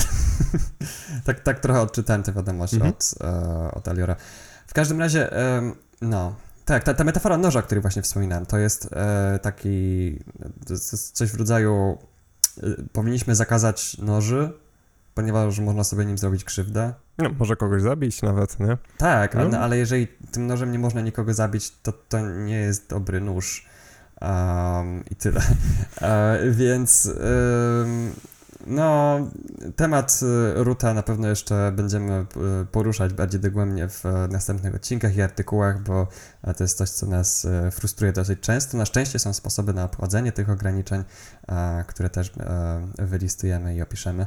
[1.26, 2.94] tak, tak trochę odczytałem tę wiadomość Mhm.
[2.94, 4.16] od, e, od Aliora.
[4.68, 8.58] W każdym razie, em, no, tak, ta, ta metafora noża, o której właśnie wspominałem, to
[8.58, 10.20] jest e, taki,
[10.68, 11.98] to jest, to jest coś w rodzaju,
[12.58, 14.52] e, powinniśmy zakazać noży,
[15.14, 16.94] ponieważ można sobie nim zrobić krzywdę.
[17.18, 18.78] No, może kogoś zabić nawet, nie?
[18.98, 19.42] Tak, No.
[19.42, 23.67] ale, ale jeżeli tym nożem nie można nikogo zabić, to to nie jest dobry nóż.
[24.22, 25.42] Um, I tyle.
[26.02, 27.10] E, więc
[28.68, 29.20] no,
[29.76, 30.20] temat
[30.58, 32.26] y, Ruta na pewno jeszcze będziemy
[32.62, 36.08] y, poruszać bardziej dogłębnie w e, następnych odcinkach i artykułach, bo
[36.44, 38.78] e, to jest coś, co nas e, frustruje dosyć często.
[38.78, 41.04] Na szczęście są sposoby na obchodzenie tych ograniczeń,
[41.48, 44.26] e, które też e, wylistujemy i opiszemy.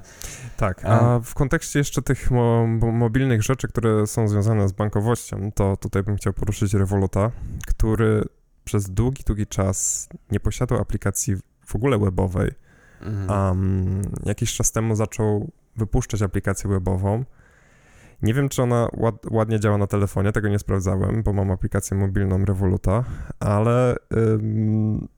[0.56, 5.76] Tak, A- w kontekście jeszcze tych mo- mobilnych rzeczy, które są związane z bankowością, to
[5.76, 7.30] tutaj bym chciał poruszyć Revoluta,
[7.66, 8.24] który
[8.70, 12.50] przez długi, długi czas nie posiadał aplikacji w ogóle webowej.
[13.00, 13.30] Mhm.
[13.30, 17.24] Um, jakiś czas temu zaczął wypuszczać aplikację webową.
[18.22, 21.96] Nie wiem, czy ona ład, ładnie działa na telefonie, tego nie sprawdzałem, bo mam aplikację
[21.96, 23.04] mobilną Revoluta,
[23.40, 25.08] ale ym,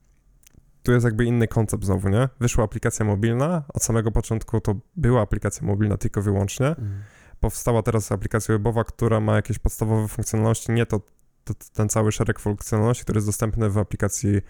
[0.83, 2.29] tu jest jakby inny koncept znowu, nie?
[2.39, 6.67] Wyszła aplikacja mobilna, od samego początku to była aplikacja mobilna tylko wyłącznie.
[6.67, 7.03] Mhm.
[7.39, 11.01] Powstała teraz aplikacja webowa, która ma jakieś podstawowe funkcjonalności, nie to,
[11.43, 14.41] to ten cały szereg funkcjonalności, który jest dostępny w aplikacji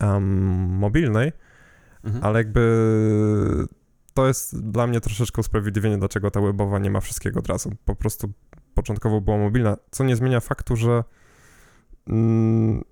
[0.00, 0.24] um,
[0.78, 1.32] mobilnej,
[2.04, 2.24] Mhm.
[2.24, 3.66] ale jakby
[4.14, 7.72] to jest dla mnie troszeczkę usprawiedliwienie, dlaczego ta webowa nie ma wszystkiego od razu.
[7.84, 8.32] Po prostu
[8.74, 11.04] początkowo była mobilna, co nie zmienia faktu, że
[12.06, 12.84] mm,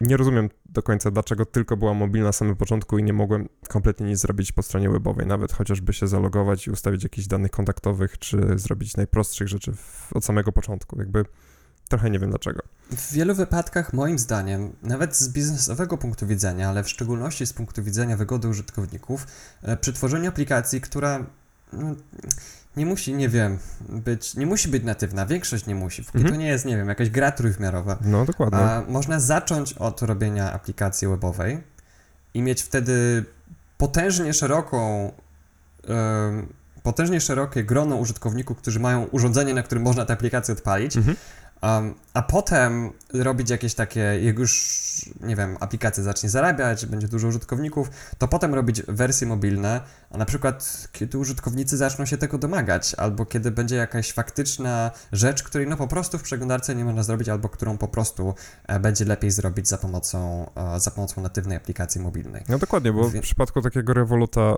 [0.00, 4.06] nie rozumiem do końca, dlaczego tylko była mobilna na samym początku i nie mogłem kompletnie
[4.06, 8.58] nic zrobić po stronie webowej, nawet chociażby się zalogować i ustawić jakichś danych kontaktowych, czy
[8.58, 10.98] zrobić najprostszych rzeczy w, od samego początku.
[10.98, 11.24] Jakby
[11.88, 12.62] trochę nie wiem dlaczego.
[12.90, 17.82] W wielu wypadkach, moim zdaniem, nawet z biznesowego punktu widzenia, ale w szczególności z punktu
[17.82, 19.26] widzenia wygody użytkowników,
[19.62, 21.26] e, przy tworzeniu aplikacji, która
[21.72, 21.94] no,
[22.76, 26.34] nie musi, nie wiem, być, nie musi być natywna, większość nie musi, póki Mhm.
[26.34, 28.58] to nie jest, nie wiem, jakaś gra trójwymiarowa, No dokładnie.
[28.58, 31.62] a można zacząć od robienia aplikacji webowej
[32.34, 33.24] i mieć wtedy
[33.78, 35.12] potężnie szeroką,
[36.82, 41.16] potężnie szerokie grono użytkowników, którzy mają urządzenie, na którym można tę aplikację odpalić, mhm.
[41.62, 44.80] Um, a potem robić jakieś takie, jak już,
[45.20, 50.24] nie wiem, aplikacja zacznie zarabiać, będzie dużo użytkowników, to potem robić wersje mobilne, a na
[50.24, 55.76] przykład kiedy użytkownicy zaczną się tego domagać, albo kiedy będzie jakaś faktyczna rzecz, której no
[55.76, 58.34] po prostu w przeglądarce nie można zrobić, albo którą po prostu
[58.66, 62.44] e, będzie lepiej zrobić za pomocą, e, za pomocą natywnej aplikacji mobilnej.
[62.48, 64.54] No dokładnie, bo w przypadku takiego rewoluta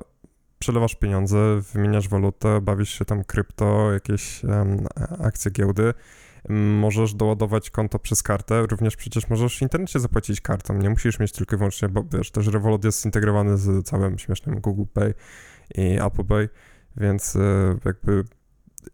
[0.58, 1.36] przelewasz pieniądze,
[1.72, 4.86] wymieniasz walutę, bawisz się tam krypto, jakieś um,
[5.24, 5.94] akcje giełdy,
[6.48, 11.33] możesz doładować konto przez kartę, również przecież możesz w internecie zapłacić kartą, nie musisz mieć
[11.33, 15.14] tylko i wyłącznie, bo wiesz, też Revolut jest zintegrowany z całym śmiesznym Google Pay
[15.74, 16.48] i Apple Pay,
[16.96, 18.24] więc e, jakby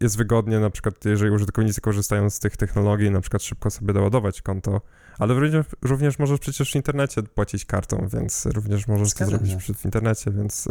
[0.01, 4.41] jest wygodnie, na przykład jeżeli użytkownicy korzystają z tych technologii, na przykład szybko sobie doładować
[4.41, 4.81] konto,
[5.19, 9.85] ale również, również możesz przecież w internecie płacić kartą, więc również możesz to zrobić w
[9.85, 10.67] internecie, więc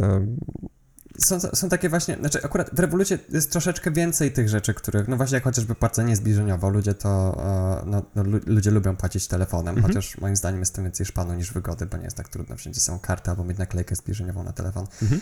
[1.18, 5.16] są, są takie właśnie, znaczy akurat w rewolucie jest troszeczkę więcej tych rzeczy, których, no
[5.16, 7.42] właśnie jak chociażby płacenie zbliżeniowo, ludzie to,
[7.84, 9.86] e, no, no ludzie lubią płacić telefonem, mhm.
[9.86, 12.80] chociaż moim zdaniem jest to więcej szpanu niż wygody, bo nie jest tak trudno, wszędzie
[12.80, 14.86] są karty albo mieć naklejkę zbliżeniową na telefon.
[15.02, 15.20] Mhm.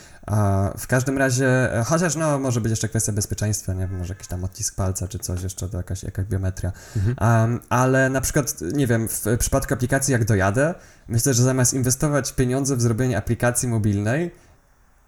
[0.77, 4.27] w każdym razie, e, chociaż no może być jeszcze kwestia bezpieczeństwa, nie wiem, może jakiś
[4.27, 7.15] tam odcisk palca czy coś jeszcze, to jakaś, jakaś biometria, mhm.
[7.51, 10.75] um, ale na przykład, nie wiem, w przypadku aplikacji jak dojadę,
[11.07, 14.31] myślę, że zamiast inwestować pieniądze w zrobienie aplikacji mobilnej,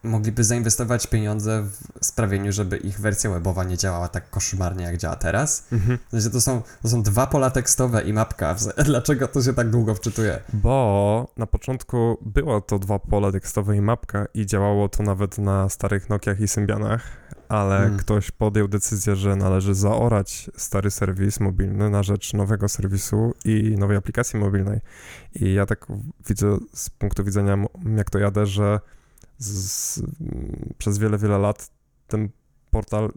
[0.04, 1.64] mogliby zainwestować pieniądze
[2.02, 5.68] w sprawieniu, żeby ich wersja webowa nie działała tak koszmarnie, jak działa teraz.
[5.72, 5.98] Mhm.
[6.10, 8.56] Znaczy, to, są, to są dwa pola tekstowe i mapka.
[8.86, 10.40] Dlaczego to się tak długo wczytuje?
[10.54, 15.70] Bo na początku było to dwa pola tekstowe i mapka i działało to nawet na
[15.70, 17.02] starych Nokiach i Symbianach,
[17.50, 17.98] ale hmm.
[17.98, 23.98] ktoś podjął decyzję, że należy zaorać stary serwis mobilny na rzecz nowego serwisu i nowej
[23.98, 24.80] aplikacji mobilnej.
[25.36, 25.86] I ja tak
[26.30, 27.58] widzę z punktu widzenia,
[27.98, 28.80] jak to jadę, że
[29.38, 30.00] z,
[30.78, 31.70] przez wiele, wiele lat
[32.08, 32.30] ten
[32.72, 33.12] portal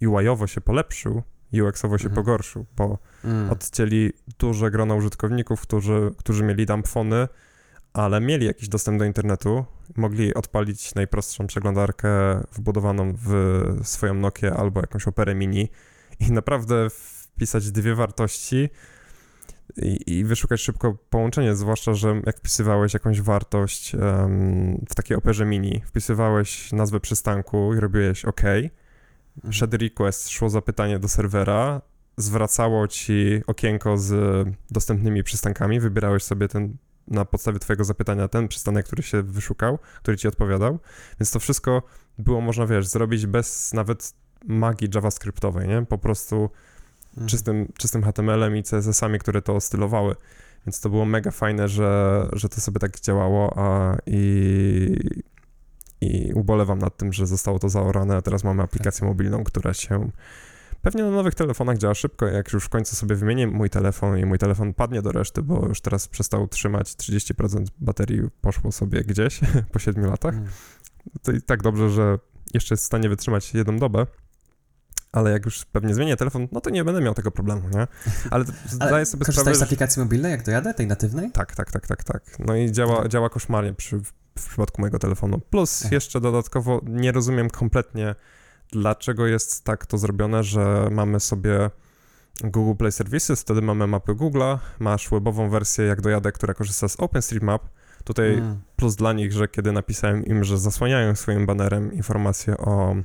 [0.00, 2.14] UI-owo się polepszył, UX-owo się mhm.
[2.14, 3.50] pogorszył, bo mm.
[3.50, 7.28] odcięli duże grono użytkowników, którzy, którzy mieli dumpfony,
[7.92, 9.64] ale mieli jakiś dostęp do internetu,
[9.96, 12.08] mogli odpalić najprostszą przeglądarkę
[12.52, 13.30] wbudowaną w
[13.82, 15.68] swoją Nokię albo jakąś Operę Mini
[16.20, 18.68] i naprawdę wpisać dwie wartości,
[19.76, 25.46] i, i wyszukać szybko połączenie, zwłaszcza, że jak wpisywałeś jakąś wartość um, w takiej operze
[25.46, 29.52] mini, wpisywałeś nazwę przystanku i robiłeś OK, mhm.
[29.52, 31.82] szedł request, szło zapytanie do serwera,
[32.16, 34.14] zwracało ci okienko z
[34.70, 36.76] dostępnymi przystankami, wybierałeś sobie ten
[37.08, 40.78] na podstawie twojego zapytania ten przystanek, który się wyszukał, który ci odpowiadał,
[41.20, 41.82] więc to wszystko
[42.18, 45.86] było można, wiesz, zrobić bez nawet magii javascriptowej, nie?
[45.86, 46.50] Po prostu
[47.16, 47.28] mhm.
[47.28, 50.16] czystym, czystym HTML-em i CSS-ami, które to stylowały.
[50.66, 54.96] Więc to było mega fajne, że, że to sobie tak działało a, i,
[56.00, 59.08] i ubolewam nad tym, że zostało to zaorane, a teraz mamy aplikację tak.
[59.08, 60.10] mobilną, która się
[60.82, 62.26] pewnie na nowych telefonach działa szybko.
[62.26, 65.66] Jak już w końcu sobie wymienię mój telefon i mój telefon padnie do reszty, bo
[65.68, 69.40] już teraz przestał trzymać 30% baterii, poszło sobie gdzieś
[69.72, 70.48] po 7 latach, mm.
[71.22, 72.18] to i tak dobrze, że
[72.54, 74.06] jeszcze jest w stanie wytrzymać jedną dobę
[75.16, 77.86] ale jak już pewnie zmienię telefon, no to nie będę miał tego problemu, nie?
[78.30, 81.30] Ale, zdaję sobie sprawę, z aplikacji mobilnej, jak dojadę, tej natywnej?
[81.32, 82.22] Tak, tak, tak, tak, tak.
[82.38, 83.10] No i działa, mhm.
[83.10, 83.98] działa koszmarnie przy,
[84.38, 85.40] w przypadku mojego telefonu.
[85.50, 88.14] Plus jeszcze dodatkowo nie rozumiem kompletnie,
[88.72, 91.70] dlaczego jest tak to zrobione, że mamy sobie
[92.44, 96.96] Google Play Services, wtedy mamy mapy Google'a, masz webową wersję jak dojadę, która korzysta z
[97.00, 97.62] OpenStreetMap.
[98.04, 98.60] Tutaj mm.
[98.76, 102.96] plus dla nich, że kiedy napisałem im, że zasłaniają swoim banerem informacje o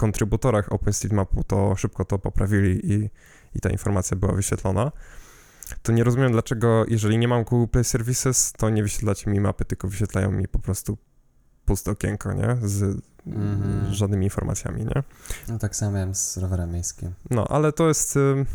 [0.00, 3.10] kontrybutorach OpenStreetMapu to szybko to poprawili i,
[3.54, 4.92] i ta informacja była wyświetlona.
[5.82, 9.64] To nie rozumiem, dlaczego, jeżeli nie mam Google Play Services, to nie wyświetlacie mi mapy,
[9.64, 10.98] tylko wyświetlają mi po prostu
[11.64, 12.56] puste okienko, nie?
[12.62, 12.82] Z
[13.26, 13.90] mm-hmm.
[13.90, 15.02] żadnymi informacjami, nie?
[15.48, 17.12] No tak samo miałem z rowerem miejskim.
[17.30, 18.16] No, ale to jest...
[18.16, 18.46] Y,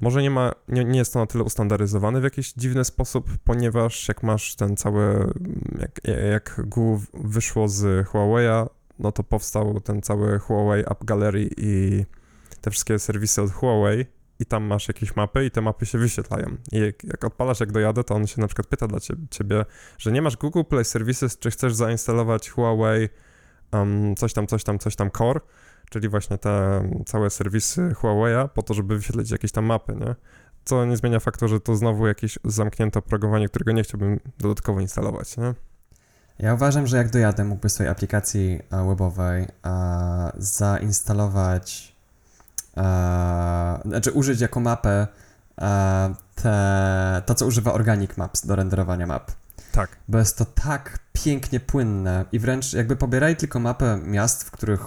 [0.00, 4.08] może nie ma, nie, nie, jest to na tyle ustandaryzowane w jakiś dziwny sposób, ponieważ
[4.08, 5.32] jak masz ten cały,
[5.80, 6.00] jak,
[6.32, 8.66] jak Google wyszło z Huawei'a,
[8.98, 12.04] no to powstał ten cały Huawei App Gallery i
[12.60, 14.06] te wszystkie serwisy od Huawei
[14.40, 16.56] i tam masz jakieś mapy i te mapy się wyświetlają.
[16.72, 19.64] I jak, jak odpalasz, jak dojadę, to on się na przykład pyta dla ciebie, ciebie
[19.98, 23.08] że nie masz Google Play Services, czy chcesz zainstalować Huawei
[23.72, 25.40] um, coś tam, coś tam, coś tam Core,
[25.90, 30.14] czyli właśnie te całe serwisy Huawei'a po to, żeby wyświetlić jakieś tam mapy, nie?
[30.64, 35.36] Co nie zmienia faktu, że to znowu jakieś zamknięte oprogramowanie, którego nie chciałbym dodatkowo instalować,
[35.36, 35.54] nie?
[36.38, 41.94] Ja uważam, że jak dojadę, mógłby swojej aplikacji e, webowej a, e, zainstalować,
[42.76, 45.06] a, e, znaczy użyć jako mapę
[45.56, 49.30] a, te, to, co używa Organic Maps do renderowania map.
[49.72, 49.88] Tak.
[50.08, 54.80] Bo jest to tak pięknie płynne i wręcz jakby pobierali tylko mapę miast, w których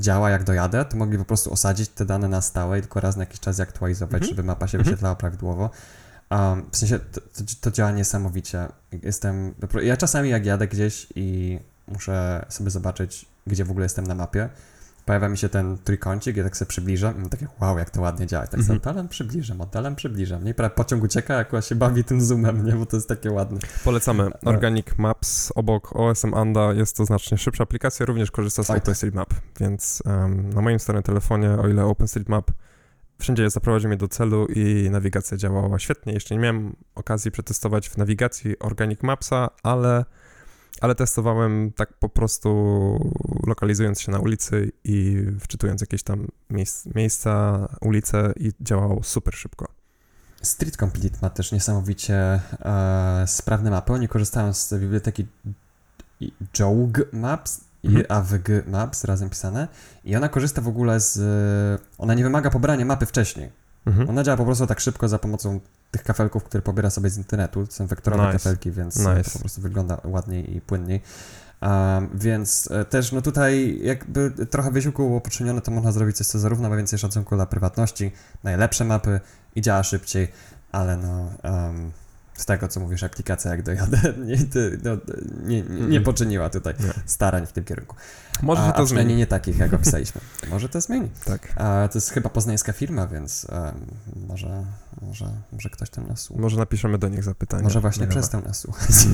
[0.00, 3.16] działa jak dojadę, to mogli po prostu osadzić te dane na stałe i tylko raz
[3.16, 4.28] na jakiś czas je aktualizować, Mhm.
[4.28, 4.84] żeby mapa się Mhm.
[4.84, 5.70] wyświetlała prawidłowo.
[6.30, 8.68] Um, w sensie to, to, to działa niesamowicie.
[9.02, 9.54] Jestem.
[9.82, 11.58] Ja czasami jak jadę gdzieś i
[11.88, 14.48] muszę sobie zobaczyć, gdzie w ogóle jestem na mapie,
[15.06, 18.26] pojawia mi się ten trójkącik, ja tak sobie przybliżam i takie wow, jak to ładnie
[18.26, 18.44] działa.
[18.44, 18.66] I tak Mhm.
[18.66, 20.44] sobie oddalam, przybliżam, oddalam, przybliżam.
[20.44, 23.58] Nie, prawie pociąg ucieka, jak się bawi tym zoomem, nie, bo to jest takie ładne.
[23.84, 24.24] Polecamy.
[24.42, 24.50] No.
[24.50, 28.70] Organic Maps obok OSM Anda jest to znacznie szybsza aplikacja, również korzysta z.
[28.70, 32.50] OpenStreetMap, więc em, na moim starym telefonie, o ile OpenStreetMap
[33.24, 36.12] wszędzie zaprowadził mnie do celu i nawigacja działała świetnie.
[36.12, 40.04] Jeszcze nie miałem okazji przetestować w nawigacji Organic Mapsa, ale,
[40.80, 42.50] ale testowałem tak po prostu
[43.46, 49.68] lokalizując się na ulicy i wczytując jakieś tam miejsc, miejsca, ulice i działało super szybko.
[50.42, 53.92] Street Complete ma też niesamowicie e, sprawne mapy.
[53.92, 55.26] Oni korzystają z biblioteki
[56.58, 58.04] JOG Maps Mhm.
[58.08, 59.68] AWG Maps razem pisane
[60.04, 61.82] i ona korzysta w ogóle z...
[61.98, 63.50] Ona nie wymaga pobrania mapy wcześniej.
[63.86, 64.10] Mhm.
[64.10, 67.66] Ona działa po prostu tak szybko za pomocą tych kafelków, które pobiera sobie z internetu.
[67.66, 68.32] To są wektorowe Nice.
[68.32, 69.24] kafelki, więc e, Nice.
[69.24, 71.02] to po prostu wygląda ładniej i płynniej.
[71.62, 76.26] Um, więc e, też no tutaj jakby trochę wysiłku było poczynione, to można zrobić coś,
[76.26, 79.20] co zarówno ma więcej szacunku dla prywatności, najlepsze mapy
[79.54, 80.28] i działa szybciej,
[80.72, 81.92] ale no um,
[82.34, 84.36] z tego, co mówisz, aplikacja jak dojadę, nie,
[84.84, 84.96] no,
[85.44, 86.02] nie, nie, nie Mhm.
[86.04, 86.74] poczyniła tutaj
[87.06, 87.96] starań w tym kierunku.
[88.42, 89.18] Może a, a to przynajmniej zmieni.
[89.18, 90.20] nie takich, jak opisaliśmy.
[90.50, 91.08] Może to zmieni.
[91.24, 91.52] Tak.
[91.56, 93.86] A to jest chyba poznańska firma, więc em,
[94.28, 94.64] może,
[95.02, 96.42] może, może ktoś tam nas słucha.
[96.42, 97.62] Może napiszemy do nich zapytania.
[97.62, 98.90] Może właśnie przestał nas słuchać.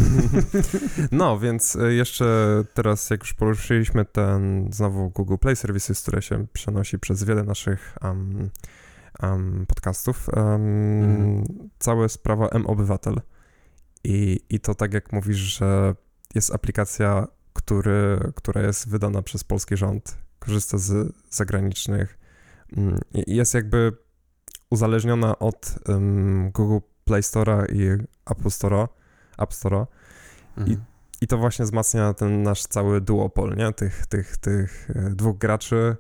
[1.13, 2.27] No, więc y, jeszcze
[2.75, 7.97] teraz, jak już poruszyliśmy ten znowu Google Play Services, które się przenosi przez wiele naszych
[8.03, 8.51] um,
[9.23, 10.44] um, podcastów, um,
[11.03, 11.44] Mhm.
[11.79, 13.20] cała sprawa M-Obywatel.
[14.05, 15.94] I, I to tak jak mówisz, że
[16.35, 22.18] jest aplikacja, który, która jest wydana przez polski rząd, korzysta z zagranicznych
[22.77, 23.92] mm, i jest jakby
[24.70, 27.88] uzależniona od um, Google Play Store'a i
[28.31, 28.88] Apple Store'a,
[29.38, 29.87] App Store'a.
[30.57, 30.85] Mhm.
[31.20, 33.73] I to właśnie wzmacnia ten nasz cały duopol, nie?
[33.73, 35.96] Tych, tych, tych e, dwóch graczy,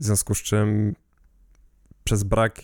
[0.00, 0.94] w związku z czym
[2.04, 2.60] przez brak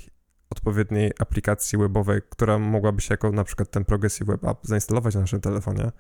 [0.51, 5.21] odpowiedniej aplikacji webowej, która mogłaby się jako na przykład ten Progressive Web App zainstalować na
[5.21, 5.93] naszym telefonie,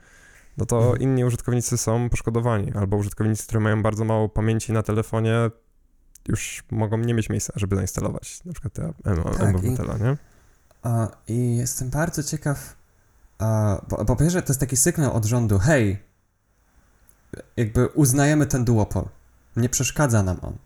[0.57, 1.03] no to Mhm.
[1.03, 5.35] inni użytkownicy są poszkodowani, albo użytkownicy, którzy mają bardzo mało pamięci na telefonie,
[6.29, 10.17] już mogą nie mieć miejsca, żeby zainstalować na przykład te M- Tak, M-Obywatela, nie?
[10.83, 12.77] A, I jestem bardzo ciekaw,
[13.39, 16.03] a, bo, bo po pierwsze to jest taki sygnał od rządu, hej,
[17.57, 19.05] jakby uznajemy ten duopol,
[19.57, 20.57] nie przeszkadza nam on.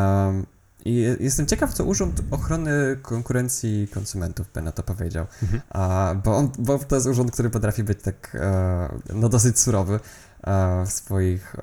[0.00, 0.46] Um,
[0.84, 2.70] I je- jestem ciekaw, co Urząd Ochrony
[3.02, 5.62] Konkurencji i Konsumentów by na to powiedział, Mhm.
[5.70, 10.00] a, bo, on, bo to jest urząd, który potrafi być tak, e, no dosyć surowy
[10.46, 11.56] e, w swoich,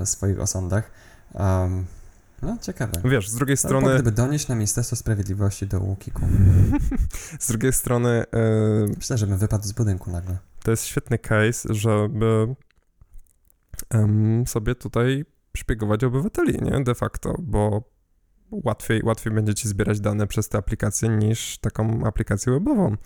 [0.00, 0.90] e, swoich osądach.
[1.34, 1.84] Um,
[2.42, 2.92] no, ciekawe.
[3.04, 3.80] Wiesz, z drugiej Strony...
[3.80, 6.26] strony, Gdyby donieść na Ministerstwo Sprawiedliwości do UKIK-u.
[7.40, 8.24] z drugiej strony e,
[8.96, 10.38] Myślę, że bym wypadł z budynku nagle.
[10.62, 12.54] to jest świetny case, żeby
[13.90, 15.24] em, sobie tutaj
[15.56, 16.84] szpiegować obywateli, nie?
[16.84, 17.82] De facto, bo
[18.50, 22.96] łatwiej, łatwiej będzie ci zbierać dane przez tę aplikację niż taką aplikację webową.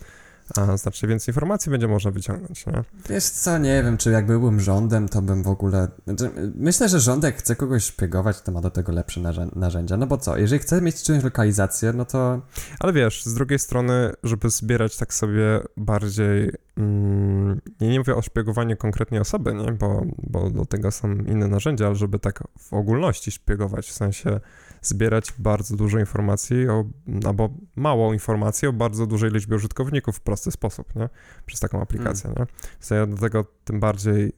[0.57, 2.83] A znacznie więcej informacji będzie można wyciągnąć, nie?
[3.09, 5.87] Wiesz co, nie wiem, czy jak byłbym rządem, to bym w ogóle...
[6.05, 9.97] Znaczy, myślę, że rząd jak chce kogoś szpiegować, to ma do tego lepsze narzę- narzędzia.
[9.97, 12.41] No bo co, jeżeli chce mieć czyjąś lokalizację, no to...
[12.79, 16.51] Ale wiesz, z drugiej strony, żeby zbierać tak sobie bardziej.
[16.77, 19.71] Mm, nie, nie mówię o szpiegowaniu konkretnie osoby, nie?
[19.71, 24.39] Bo, bo do tego są inne narzędzia, ale żeby tak w ogólności szpiegować, w sensie
[24.87, 26.85] zbierać bardzo dużo informacji, o,
[27.27, 31.09] albo mało informacji o bardzo dużej liczbie użytkowników w prosty sposób, nie?
[31.45, 32.45] Przez taką aplikację, nie?
[32.73, 34.31] Więc ja do tego tym bardziej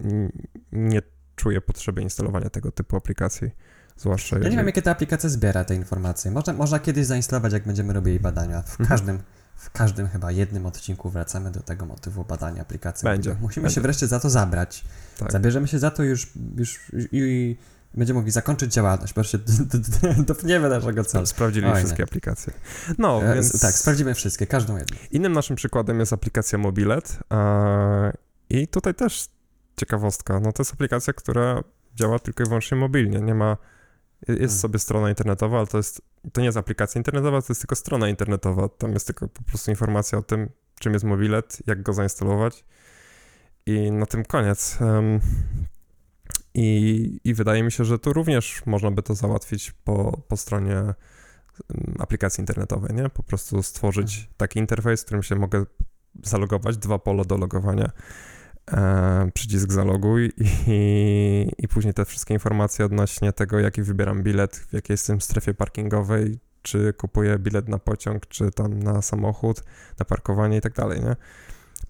[0.00, 0.32] mm,
[0.72, 1.02] nie
[1.36, 3.50] czuję potrzeby instalowania tego typu aplikacji.
[3.96, 6.30] Zwłaszcza Ja nie jeżeli- wiem, jakie ta aplikacja zbiera te informacje.
[6.30, 8.62] Można, można kiedyś zainstalować, jak będziemy robili badania.
[8.62, 8.88] W Mhm.
[8.88, 9.18] każdym,
[9.56, 13.04] w każdym chyba jednym odcinku wracamy do tego motywu badania aplikacji.
[13.04, 13.74] Będzie, Musimy będzie.
[13.74, 14.84] się wreszcie za to zabrać.
[15.18, 15.32] Tak.
[15.32, 16.80] Zabierzemy się za to już, już
[17.12, 17.56] i
[17.94, 19.38] będziemy mogli zakończyć działalność, bo się
[20.26, 21.26] dopniemy naszego celu.
[21.26, 22.04] Sprawdzili Oj, wszystkie nie.
[22.04, 22.52] aplikacje.
[22.98, 23.60] No, E, więc...
[23.60, 24.96] Tak, sprawdzimy wszystkie, każdą jedną.
[25.10, 28.12] Innym naszym przykładem jest aplikacja Mobilet e,
[28.50, 29.28] i tutaj też
[29.76, 31.62] ciekawostka, no to jest aplikacja, która
[31.94, 33.56] działa tylko i wyłącznie mobilnie, nie ma,
[34.28, 34.58] jest Hmm.
[34.58, 38.08] sobie strona internetowa, ale to jest, to nie jest aplikacja internetowa, to jest tylko strona
[38.08, 40.48] internetowa, tam jest tylko po prostu informacja o tym,
[40.80, 42.64] czym jest Mobilet, jak go zainstalować
[43.66, 44.78] i na tym koniec.
[46.54, 50.76] I, I wydaje mi się, że tu również można by to załatwić po, po stronie
[50.76, 50.94] mm,
[51.98, 53.08] aplikacji internetowej, nie?
[53.08, 55.64] Po prostu stworzyć taki interfejs, w którym się mogę
[56.22, 57.90] zalogować, dwa pole do logowania,
[58.72, 60.32] e, przycisk zaloguj
[60.66, 65.54] i, i później te wszystkie informacje odnośnie tego, jaki wybieram bilet, w jakiej jestem strefie
[65.54, 69.64] parkingowej, czy kupuję bilet na pociąg, czy tam na samochód,
[69.98, 71.16] na parkowanie i tak dalej, nie?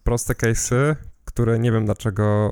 [0.05, 2.51] Proste case'y, które nie wiem dlaczego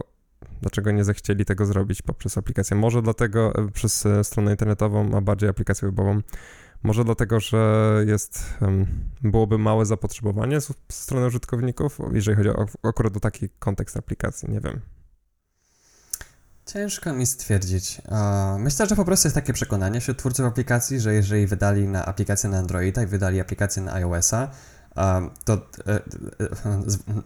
[0.63, 2.77] dlaczego nie zechcieli tego zrobić poprzez aplikację.
[2.77, 6.21] Może dlatego e, przez e, stronę internetową, a bardziej aplikację webową.
[6.83, 8.45] Może dlatego, że jest,
[9.23, 14.61] byłoby małe zapotrzebowanie z strony użytkowników, jeżeli chodzi o, akurat o taki kontekst aplikacji, nie
[14.61, 14.81] wiem.
[16.67, 18.03] Ciężko mi stwierdzić.
[18.59, 22.51] Myślę, że po prostu jest takie przekonanie wśród twórców aplikacji, że jeżeli wydali na aplikację
[22.51, 24.51] na Androida i wydali aplikację na iOS-a,
[25.45, 26.01] to e, e,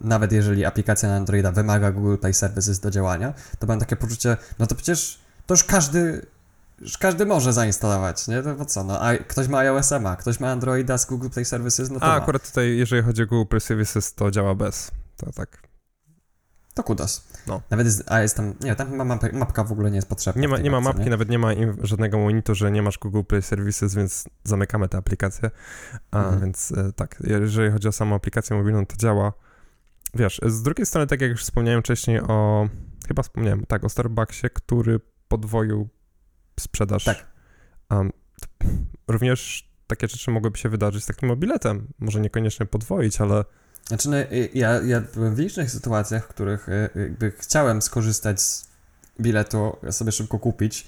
[0.00, 4.36] nawet jeżeli aplikacja na Androida wymaga Google Play Services do działania, to mam takie poczucie,
[4.58, 6.26] no to przecież to już każdy
[6.80, 8.42] już każdy może zainstalować, nie?
[8.42, 11.90] To co, no, a ktoś ma iOS ma, ktoś ma Androida z Google Play Services,
[11.90, 12.14] no to A ma.
[12.14, 15.66] akurat tutaj, jeżeli chodzi o Google Play Services, to działa bez, to tak.
[16.76, 17.28] To kudos.
[17.46, 17.62] No.
[17.70, 20.42] Nawet jest, a jest tam, nie, tam mapka, mapka w ogóle nie jest potrzebna.
[20.42, 21.10] Nie ma, nie ma mapki, nie?
[21.10, 21.48] nawet nie ma
[21.82, 25.50] żadnego monitu, że nie masz Google Play Services, więc zamykamy tę aplikację.
[26.10, 26.40] A, mhm.
[26.40, 29.32] Więc e, tak, jeżeli chodzi o samą aplikację mobilną, to działa.
[30.14, 32.68] Wiesz, z drugiej strony, tak jak już wspomniałem wcześniej o,
[33.08, 35.88] chyba wspomniałem, tak, o Starbucksie, który podwoił
[36.60, 37.04] sprzedaż.
[37.04, 37.26] Tak.
[37.90, 38.12] Um,
[39.08, 41.86] również takie rzeczy mogłyby się wydarzyć z takim mobiletem.
[41.98, 43.44] Może niekoniecznie podwoić, ale
[43.88, 44.16] znaczy, no,
[44.54, 48.66] ja, ja byłem w licznych sytuacjach, w których y, jakby chciałem skorzystać z
[49.20, 50.86] biletu, sobie szybko kupić,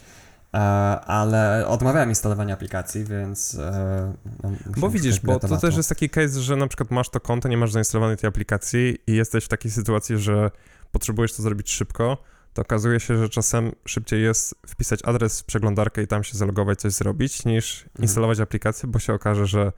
[1.06, 3.54] ale odmawiałem instalowania aplikacji, więc.
[3.54, 7.20] E, no, bo widzisz, bo to też jest taki case, że na przykład masz to
[7.20, 10.50] konto, nie masz zainstalowanej tej aplikacji i jesteś w takiej sytuacji, że
[10.92, 12.18] potrzebujesz to zrobić szybko,
[12.54, 16.80] to okazuje się, że czasem szybciej jest wpisać adres w przeglądarkę i tam się zalogować,
[16.80, 18.02] coś zrobić, niż mhm.
[18.02, 19.72] instalować aplikację, bo się okaże, że,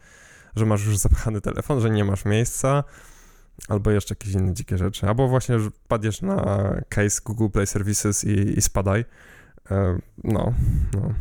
[0.57, 2.85] że masz już zapchany telefon, że nie masz miejsca,
[3.69, 8.59] albo jeszcze jakieś inne dzikie rzeczy, albo właśnie wpadniesz na case Google Play Services i,
[8.59, 9.05] i spadaj.
[9.71, 10.55] E, no,
[10.95, 11.15] no.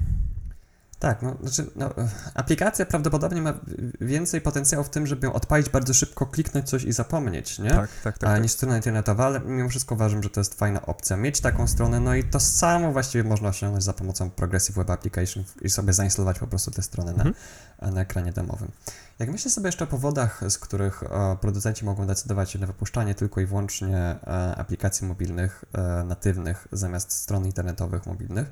[1.00, 1.90] Tak, no, znaczy, no,
[2.34, 3.54] aplikacja prawdopodobnie ma
[4.02, 7.70] więcej potencjału w tym, żeby ją odpalić bardzo szybko, kliknąć coś i zapomnieć, nie?
[7.70, 8.30] Tak, tak, tak.
[8.30, 8.44] A, tak.
[8.44, 11.18] niż strona internetowa, ale mimo wszystko uważam, że to jest fajna opcja.
[11.18, 15.44] Mieć taką stronę, no i to samo właściwie można osiągnąć za pomocą Progressive Web Application
[15.62, 17.34] i sobie zainstalować po prostu tę stronę mhm.
[17.82, 18.72] na, na ekranie domowym.
[19.20, 23.16] Jak myślę sobie jeszcze o powodach, z których e, producenci mogą decydować się na wypuszczanie
[23.16, 28.52] tylko i wyłącznie e, aplikacji mobilnych e, natywnych zamiast stron internetowych mobilnych,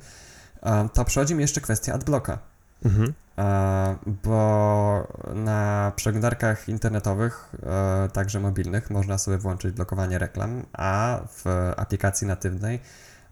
[0.93, 2.39] to przychodzi mi jeszcze kwestia adblocka.
[2.86, 3.14] Mhm.
[4.24, 7.51] Bo na przeglądarkach internetowych,
[8.14, 12.80] także mobilnych, można sobie włączyć blokowanie reklam, a w aplikacji natywnej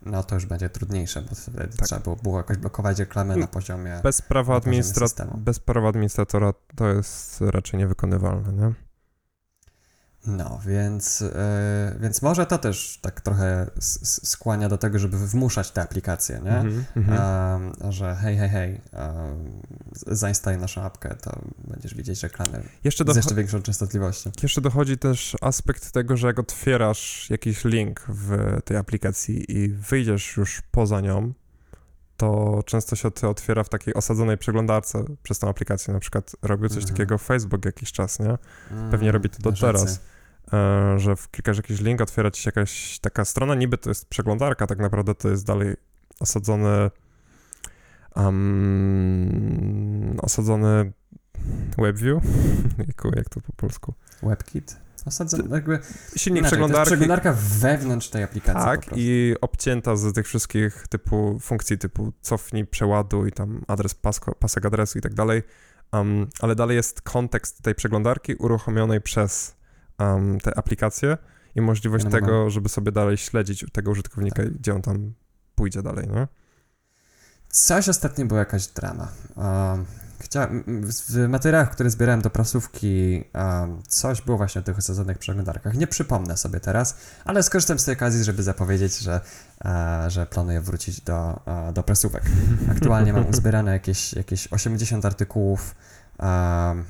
[0.05, 1.87] no to już będzie trudniejsze, bo wtedy tak.
[1.87, 3.99] trzeba było, było jakoś blokować reklamę na poziomie.
[4.03, 8.73] Bez prawa, administra- bez prawa administratora to jest raczej niewykonywalne, nie?
[10.27, 11.29] No, więc, yy,
[11.99, 16.57] więc może to też tak trochę skłania do tego, żeby wmuszać te aplikacje, nie?
[16.57, 17.91] Mm -hmm.
[17.91, 23.35] że hej, hej, hej, yy, zainstaluj naszą apkę, to będziesz widzieć reklamy jeszcze z jeszcze
[23.35, 24.31] większą częstotliwością.
[24.43, 30.37] Jeszcze dochodzi też aspekt tego, że jak otwierasz jakiś link w tej aplikacji i wyjdziesz
[30.37, 31.33] już poza nią,
[32.17, 35.93] to często się to otwiera w takiej osadzonej przeglądarce przez tą aplikację.
[35.93, 36.91] Na przykład robił coś mm -hmm.
[36.91, 38.37] takiego Facebook jakiś czas, nie?
[38.91, 39.99] Pewnie robi to do teraz.
[40.53, 44.67] E, że klikasz jakiś link, otwiera ci się jakaś taka strona, niby to jest przeglądarka,
[44.67, 45.75] tak naprawdę to jest dalej
[46.19, 46.91] osadzony
[48.15, 50.91] um, osadzony
[51.77, 52.23] WebView,
[53.15, 53.93] jak to po polsku?
[54.23, 54.77] WebKit?
[55.05, 55.79] Osadzony, jakby...
[56.15, 56.87] Silnik inaczej, przeglądarki.
[56.87, 63.31] przeglądarka wewnątrz tej aplikacji Tak, i obcięta z tych wszystkich typu funkcji typu cofnij, przeładuj,
[63.31, 65.43] tam adres, pasko, pasek adresu i tak dalej,
[65.93, 69.55] um, ale dalej jest kontekst tej przeglądarki uruchomionej przez
[69.99, 71.17] um, te aplikacje
[71.55, 74.53] i możliwość tego, żeby sobie dalej śledzić tego użytkownika, tak.
[74.53, 75.13] gdzie on tam
[75.55, 76.27] pójdzie dalej, nie?
[77.49, 79.07] Coś ostatnio była jakaś drama.
[79.35, 79.85] Um,
[80.19, 85.75] chciałem, w materiałach, które zbierałem do prasówki, um, coś było właśnie o tych osadzonych przeglądarkach.
[85.75, 89.21] Nie przypomnę sobie teraz, ale skorzystam z tej okazji, żeby zapowiedzieć, że,
[89.65, 92.23] e, że planuję wrócić do, e, do prasówek.
[92.71, 95.75] Aktualnie mam uzbierane jakieś, jakieś 80 artykułów.
[96.19, 96.85] Um,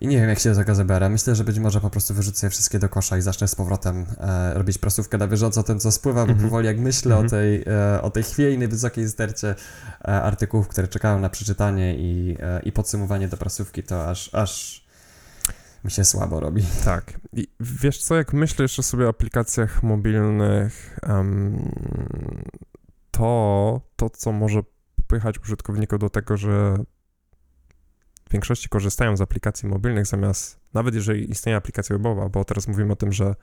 [0.00, 1.08] i nie wiem, jak się do tego zabiorę.
[1.08, 4.06] Myślę, że być może po prostu wyrzucę je wszystkie do kosza i zacznę z powrotem
[4.18, 6.42] e, robić prasówkę na bieżąco tym, co spływa, bo -hmm.
[6.42, 9.54] powoli jak myślę o, tej, e, o tej chwiejnej, wysokiej stercie
[10.04, 14.84] e, artykułów, które czekają na przeczytanie i, e, i podsumowanie do prasówki, to aż, aż
[15.84, 16.62] mi się słabo robi.
[16.84, 17.20] Tak.
[17.32, 21.72] I wiesz co, jak myślę jeszcze sobie o aplikacjach mobilnych, um,
[23.10, 24.60] to, to co może
[24.96, 26.74] popychać użytkowników do tego, że
[28.30, 32.92] w większości korzystają z aplikacji mobilnych zamiast nawet jeżeli istnieje aplikacja webowa, bo teraz mówimy
[32.92, 33.34] o tym, że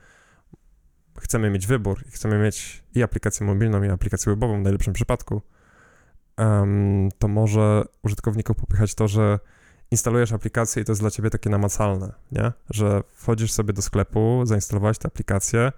[1.20, 5.42] chcemy mieć wybór i chcemy mieć i aplikację mobilną, i aplikację webową w najlepszym przypadku,
[6.38, 9.38] um, to może użytkowników popychać to, że
[9.90, 12.52] instalujesz aplikację i to jest dla ciebie takie namacalne, nie?
[12.70, 15.72] Że wchodzisz sobie do sklepu, zainstalowałeś tę aplikację,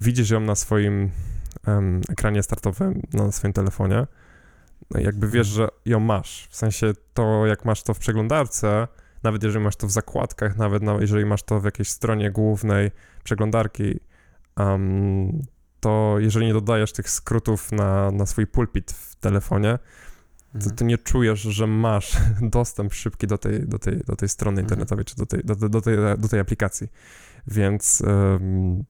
[0.00, 1.10] widzisz ją na swoim
[1.66, 4.06] um, ekranie startowym, na swoim telefonie,
[4.90, 6.48] jakby wiesz, że ją masz.
[6.50, 8.88] W sensie to, jak masz to w przeglądarce,
[9.22, 12.90] nawet jeżeli masz to w zakładkach, nawet jeżeli masz to w jakiejś stronie głównej
[13.24, 14.00] przeglądarki,
[14.56, 15.42] um,
[15.80, 19.78] to jeżeli nie dodajesz tych skrótów na, na swój pulpit w telefonie,
[20.52, 20.88] to mhm.
[20.88, 22.16] nie czujesz, że masz
[22.58, 24.64] dostęp szybki do tej, do tej, do tej strony mhm.
[24.64, 26.88] internetowej, czy do tej, do, do, tej, do tej aplikacji.
[27.46, 28.84] Więc um,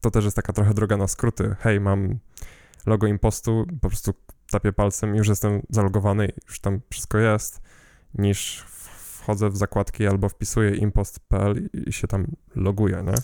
[0.00, 1.56] to też jest taka trochę droga na skróty.
[1.60, 2.18] Hej, mam
[2.86, 4.14] logo impostu, po prostu
[4.50, 7.60] tapię palcem i już jestem zalogowany, już tam wszystko jest,
[8.14, 8.64] niż
[9.18, 13.14] wchodzę w zakładki albo wpisuję impost.pl i się tam loguję, nie?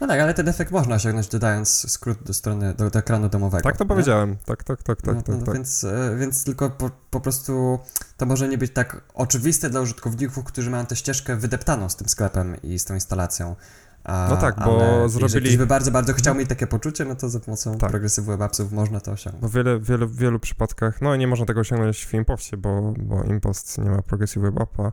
[0.00, 3.62] No tak, ale ten efekt można osiągnąć dodając skrót do strony, do, do ekranu domowego.
[3.62, 3.88] Tak to nie?
[3.88, 5.54] powiedziałem, tak, tak, tak, tak, no, tak, no, tak.
[5.54, 7.78] Więc, e, więc tylko po, po prostu
[8.16, 12.08] to może nie być tak oczywiste dla użytkowników, którzy mają tę ścieżkę wydeptaną z tym
[12.08, 13.56] sklepem i z tą instalacją.
[14.04, 15.34] A, no tak, bo zrobili...
[15.34, 17.90] Jeżeli by bardzo, bardzo chciał mieć takie poczucie, no to za pomocą tak.
[17.90, 19.42] progresyw web appsów można to osiągnąć.
[19.42, 23.78] Bo wiele, wiele, wielu przypadkach, no nie można tego osiągnąć w Impostie, bo, bo Impost
[23.78, 24.92] nie ma progressive web appa,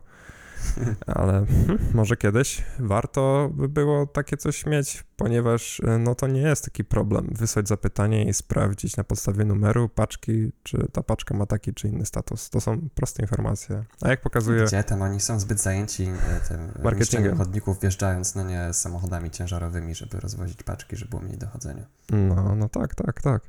[1.06, 1.46] ale
[1.94, 6.84] może kiedyś warto by było takie coś mieć, ponieważ e, no to nie jest taki
[6.84, 11.88] problem wysłać zapytanie i sprawdzić na podstawie numeru paczki, czy ta paczka ma taki czy
[11.88, 12.50] inny status.
[12.50, 13.84] To są proste informacje.
[14.00, 14.64] A jak pokazuje...
[14.64, 19.94] Gdzie tam oni są zbyt zajęci e, tym marketingiem chodników wjeżdżając, no nie, samochodami ciężarowymi,
[19.94, 21.86] żeby rozwozić paczki, żeby było mniej dochodzenia.
[22.12, 23.42] No, no tak, tak, tak.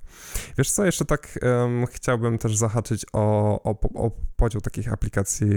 [0.58, 5.48] Wiesz co, jeszcze tak um, chciałbym też zahaczyć o, o, o podział takich aplikacji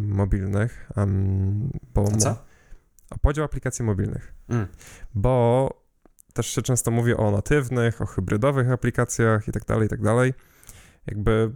[0.00, 2.08] mobilnych, um, bo...
[2.14, 2.47] A co?
[3.10, 4.34] O podział aplikacji mobilnych.
[4.48, 4.66] Mm.
[5.14, 5.68] Bo
[6.34, 10.34] też się często mówi o natywnych, o hybrydowych aplikacjach i tak dalej, i tak dalej.
[11.06, 11.52] Jakby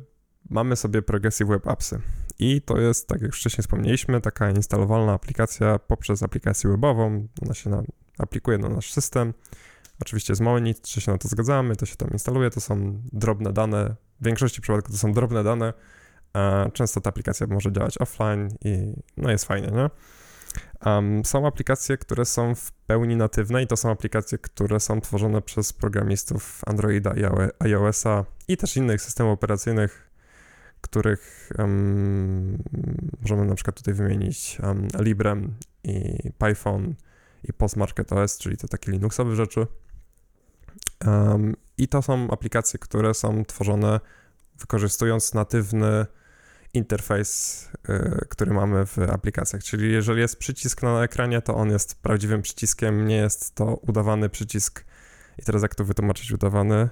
[0.51, 2.01] mamy sobie Progressive Web Appsy
[2.39, 7.29] i to jest, tak jak wcześniej wspomnieliśmy, taka instalowalna aplikacja poprzez aplikację webową.
[7.43, 7.83] Ona się na,
[8.19, 9.35] aplikuje na nasz system.
[10.01, 13.53] Oczywiście z Monit, czy się na to zgadzamy, to się tam instaluje, to są drobne
[13.53, 15.73] dane, w większości przypadków to są drobne dane,
[16.33, 19.91] a często ta aplikacja może działać offline i no jest fajnie, nie?
[20.87, 25.43] Um, są aplikacje, które są w pełni natywne i to są aplikacje, które są tworzone
[25.43, 27.23] przez programistów Androida i
[27.59, 30.11] iOS-a i też innych systemów operacyjnych,
[30.81, 32.59] których um,
[33.21, 36.95] możemy na przykład tutaj wymienić um, Librem i Python
[37.45, 39.67] i Postmarket OS, czyli te takie Linuxowe rzeczy.
[41.79, 44.01] I to są aplikacje, które są tworzone
[44.59, 46.07] wykorzystując natywny
[46.75, 49.65] interfejs, y, który mamy w aplikacjach.
[49.65, 54.29] Czyli jeżeli jest przycisk na ekranie, to on jest prawdziwym przyciskiem, nie jest to udawany
[54.29, 54.85] przycisk.
[55.39, 56.89] I teraz jak to wytłumaczyć udawany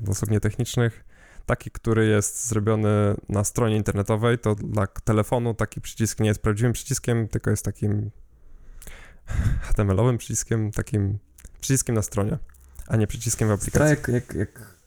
[0.00, 1.04] do słów nietechnicznych?
[1.46, 6.72] Taki, który jest zrobiony na stronie internetowej, to dla telefonu taki przycisk nie jest prawdziwym
[6.72, 8.10] przyciskiem, tylko jest takim
[9.68, 11.18] HTML-owym przyciskiem, takim
[11.60, 12.38] przyciskiem na stronie,
[12.86, 13.96] a nie przyciskiem w aplikacji.
[13.96, 14.79] Tak, jak, jak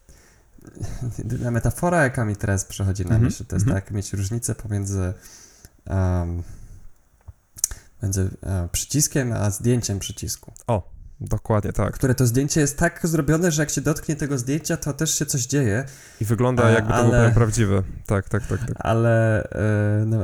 [1.51, 3.73] metafora, jaka mi teraz przychodzi na mhm, myśl, to jest -hmm.
[3.73, 5.13] tak mieć różnicę pomiędzy
[5.89, 6.43] um,
[8.03, 10.53] między um, przyciskiem a zdjęciem przycisku.
[10.67, 10.91] O,
[11.21, 11.93] dokładnie tak.
[11.93, 15.25] Które to zdjęcie jest tak zrobione, że jak się dotknie tego zdjęcia, to też się
[15.25, 15.85] coś dzieje.
[16.21, 17.83] I wygląda jakby ale, to było prawdziwe.
[18.05, 18.59] Tak, tak, tak.
[18.59, 18.71] tak.
[18.75, 20.19] Ale e, no,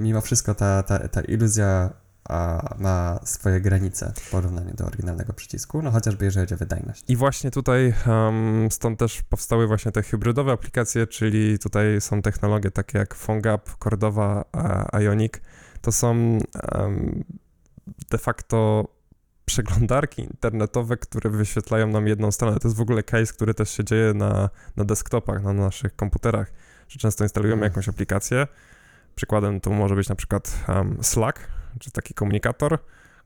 [0.00, 1.90] mimo wszystko ta, ta, ta iluzja
[2.28, 7.04] a ma swoje granice w porównaniu do oryginalnego przycisku, no chociażby jeżeli chodzi o wydajność.
[7.08, 12.70] I właśnie tutaj um, stąd też powstały właśnie te hybrydowe aplikacje, czyli tutaj są technologie
[12.70, 14.44] takie jak PhoneGap, Cordova,
[15.00, 15.32] Ionic.
[15.80, 16.38] To są
[16.78, 17.24] um,
[18.10, 18.88] de facto
[19.44, 22.60] przeglądarki internetowe, które wyświetlają nam jedną stronę.
[22.60, 26.52] To jest w ogóle case, który też się dzieje na, na desktopach, na naszych komputerach,
[26.88, 27.70] że często instalujemy mm.
[27.70, 28.46] jakąś aplikację.
[29.14, 31.40] Przykładem to może być na przykład um, Slack,
[31.80, 32.78] czy taki komunikator,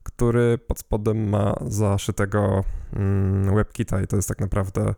[0.03, 4.95] który pod spodem ma zaszytego mm, WebKita i to jest tak naprawdę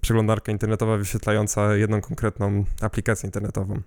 [0.00, 3.82] przeglądarka internetowa wyświetlająca jedną konkretną aplikację internetową.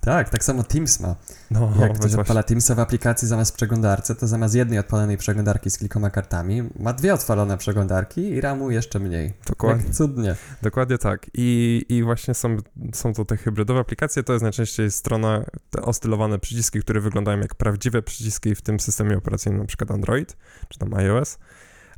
[0.00, 1.16] Tak, tak samo Teams ma.
[1.50, 5.78] No, Jak ktoś odpala Teamsa w aplikacji zamiast przeglądarce, to zamiast jednej odpalonej przeglądarki z
[5.78, 9.32] kilkoma kartami, ma dwie odpalone przeglądarki i ramu jeszcze mniej.
[9.46, 9.92] Dokładnie.
[9.92, 10.36] Cudnie.
[10.62, 11.26] Dokładnie tak.
[11.34, 12.56] I, i właśnie są,
[12.94, 17.54] są to te hybrydowe aplikacje, to jest najczęściej strona, te ostylowane przyciski, które wyglądają jak
[17.54, 20.36] prawdziwe przyciski w tym systemie operacyjnym, na przykład Android,
[20.68, 21.38] czy tam iOS.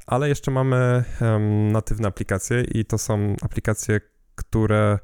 [0.07, 4.01] Ale jeszcze mamy um, natywne aplikacje i to są aplikacje,
[4.35, 4.99] które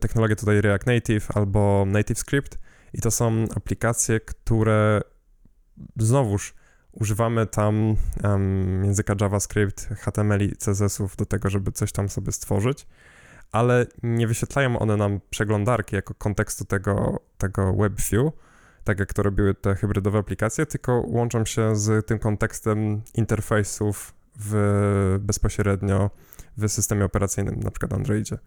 [0.00, 2.58] technologię tutaj React Native albo Native Script
[2.92, 5.00] i to są aplikacje, które
[5.96, 6.54] znowuż
[6.92, 12.86] używamy tam um, języka JavaScript, HTML i CSS-ów do tego, żeby coś tam sobie stworzyć,
[13.52, 18.32] ale nie wyświetlają one nam przeglądarki jako kontekstu tego, tego WebView,
[18.84, 25.18] tak jak to robiły te hybrydowe aplikacje, tylko łączą się z tym kontekstem interfejsów w,
[25.20, 26.10] bezpośrednio
[26.56, 28.38] w systemie operacyjnym, na przykład Androidzie.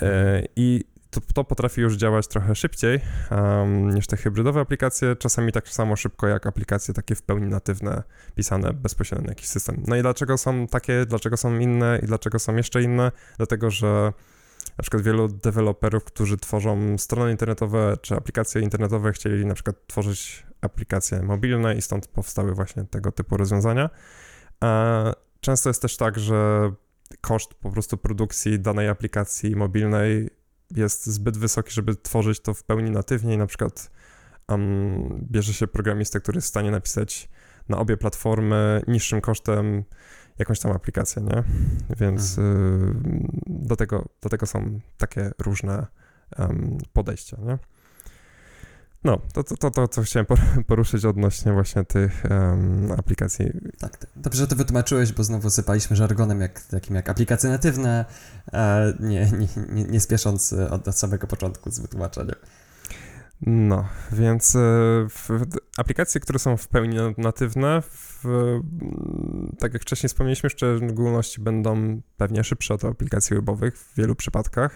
[0.00, 5.52] E, I to, to, potrafi już działać trochę szybciej um, niż te hybrydowe aplikacje, czasami
[5.52, 8.02] tak samo szybko jak aplikacje takie w pełni natywne,
[8.34, 9.82] pisane bezpośrednio na jakiś system.
[9.86, 13.12] No i dlaczego są takie, dlaczego są inne i dlaczego są jeszcze inne?
[13.36, 14.12] Dlatego, że
[14.78, 20.46] na przykład wielu deweloperów, którzy tworzą strony internetowe czy aplikacje internetowe, chcieli na przykład tworzyć
[20.60, 23.90] aplikacje mobilne i stąd powstały właśnie tego typu rozwiązania.
[25.40, 26.72] Często jest też tak, że
[27.20, 30.30] koszt po prostu produkcji danej aplikacji mobilnej
[30.76, 33.90] jest zbyt wysoki, żeby tworzyć to w pełni natywnie i na przykład
[34.48, 37.28] um, bierze się programistę, który jest w stanie napisać
[37.68, 39.84] na obie platformy niższym kosztem
[40.38, 41.42] jakąś tam aplikację, nie?
[41.96, 43.06] Więc mhm.
[43.06, 45.86] y, do, tego, do tego są takie różne
[46.38, 47.58] um, podejścia, nie?
[49.04, 50.26] No, to, to, to, to, co chciałem
[50.66, 53.46] poruszyć odnośnie właśnie tych um, aplikacji.
[53.78, 58.04] Tak, dobrze, że to wytłumaczyłeś, bo znowu sypaliśmy żargonem jak, takim jak aplikacje natywne,
[58.52, 62.36] e, nie, nie, nie, nie spiesząc od, od samego początku z wytłumaczeniem.
[63.46, 64.60] No, więc e,
[65.76, 68.24] aplikacje, które są w pełni natywne, w,
[69.58, 74.72] tak jak wcześniej wspomnieliśmy, w szczególności będą pewnie szybsze od aplikacji webowych w wielu przypadkach,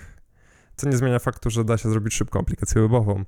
[0.76, 3.24] co nie zmienia faktu, że da się zrobić szybką aplikację webową.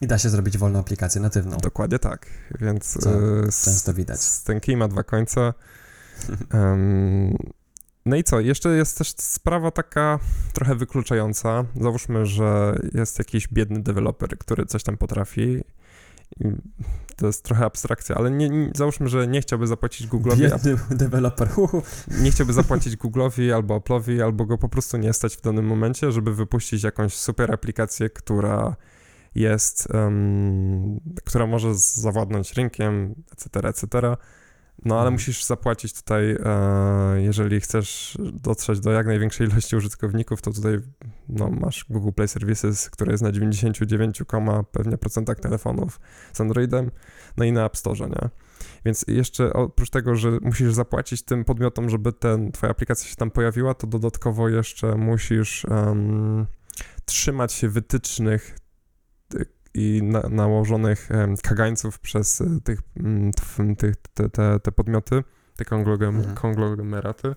[0.00, 1.56] I da się zrobić wolną aplikację natywną.
[1.56, 2.26] Dokładnie tak,
[2.60, 4.20] więc Co e, często widać.
[4.44, 5.40] Ten kij ma dwa końce.
[6.54, 7.36] um,
[8.06, 8.40] no i co?
[8.40, 10.18] Jeszcze jest też sprawa taka
[10.52, 11.64] trochę wykluczająca.
[11.80, 15.64] Załóżmy, że jest jakiś biedny deweloper, który coś tam potrafi.
[17.16, 20.38] To jest trochę abstrakcja, ale nie, nie, załóżmy, że nie chciałby zapłacić Google'owi.
[20.38, 21.48] Biedny deweloper.
[22.22, 26.12] Nie chciałby zapłacić Google'owi albo Apple'owi, albo go po prostu nie stać w danym momencie,
[26.12, 28.76] żeby wypuścić jakąś super aplikację, która
[29.34, 34.16] jest, um, która może zawładnąć rynkiem, etc., etc.,
[34.84, 40.52] no ale musisz zapłacić tutaj, e, jeżeli chcesz dotrzeć do jak największej ilości użytkowników, to
[40.52, 40.78] tutaj
[41.28, 44.22] no, masz Google Play Services, które jest na 99,
[44.72, 46.00] pewnie procentach telefonów
[46.32, 46.90] z Androidem,
[47.36, 48.28] no i na App Store, nie?
[48.84, 53.30] Więc jeszcze oprócz tego, że musisz zapłacić tym podmiotom, żeby ten, twoja aplikacja się tam
[53.30, 56.46] pojawiła, to dodatkowo jeszcze musisz um,
[57.04, 58.56] trzymać się wytycznych
[59.74, 61.08] i na, nałożonych
[61.42, 62.80] kagańców przez e, tych,
[63.78, 65.24] tych te, te, te podmioty,
[65.56, 66.34] te konglogem, mhm.
[66.34, 67.34] konglomeraty,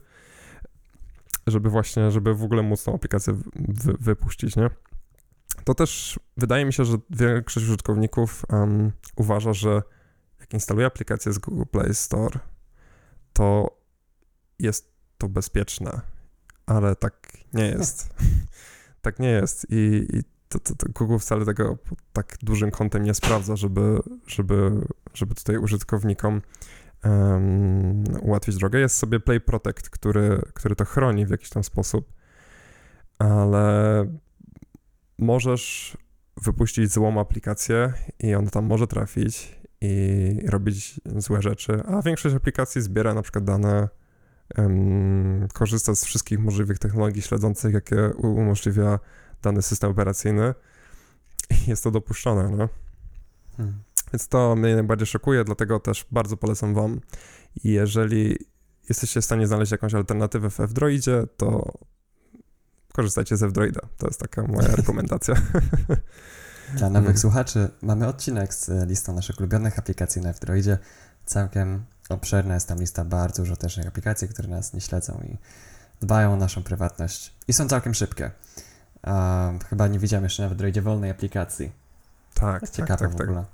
[1.48, 4.70] żeby właśnie, żeby w ogóle móc tą aplikację wy, wypuścić, nie?
[5.64, 9.82] To też wydaje mi się, że większość użytkowników um, uważa, że
[10.40, 12.40] jak instaluje aplikację z Google Play Store,
[13.34, 13.78] to
[14.60, 16.02] jest to bezpieczne,
[16.66, 18.10] ale tak nie jest.
[19.02, 21.78] tak nie jest i, i to, to, to, Google wcale tego
[22.14, 24.72] tak dużym kątem nie sprawdza, żeby, żeby,
[25.14, 26.41] żeby tutaj użytkownikom
[27.04, 28.80] um, ułatwić drogę.
[28.80, 32.14] Jest sobie Play Protect, który, który to chroni w jakiś tam sposób,
[33.20, 34.06] ale
[35.18, 35.98] możesz
[36.41, 42.82] wypuścić złą aplikację i ona tam może trafić i robić złe rzeczy, a większość aplikacji
[42.82, 43.89] zbiera na przykład dane,
[44.58, 49.00] um, korzysta z wszystkich możliwych technologii śledzących, jakie umożliwia
[49.42, 50.54] dany system operacyjny
[51.50, 52.70] i jest to dopuszczone, no.
[53.58, 53.84] Hmm.
[54.14, 57.02] Więc to mnie najbardziej szokuje, dlatego też bardzo polecam wam,
[57.64, 58.38] jeżeli
[58.90, 61.74] jesteście w stanie znaleźć jakąś alternatywę w F-Droidzie, to
[62.94, 63.82] korzystajcie z F-Droida.
[63.98, 65.36] To jest taka moja rekomendacja.
[66.74, 67.18] Dla nowych hmm.
[67.18, 70.78] słuchaczy mamy odcinek z listą naszych ulubionych aplikacji na F-Droidzie.
[71.26, 75.38] Całkiem obszerna jest tam lista bardzo użytecznych aplikacji, które nas nie śledzą i
[76.02, 78.32] dbają o naszą prywatność i są całkiem szybkie.
[79.08, 81.72] Um, chyba nie widziałem jeszcze nawet w droidzie wolnej aplikacji.
[82.34, 83.28] Tak, tak, ciekawe tak, w tak.
[83.28, 83.45] ogóle.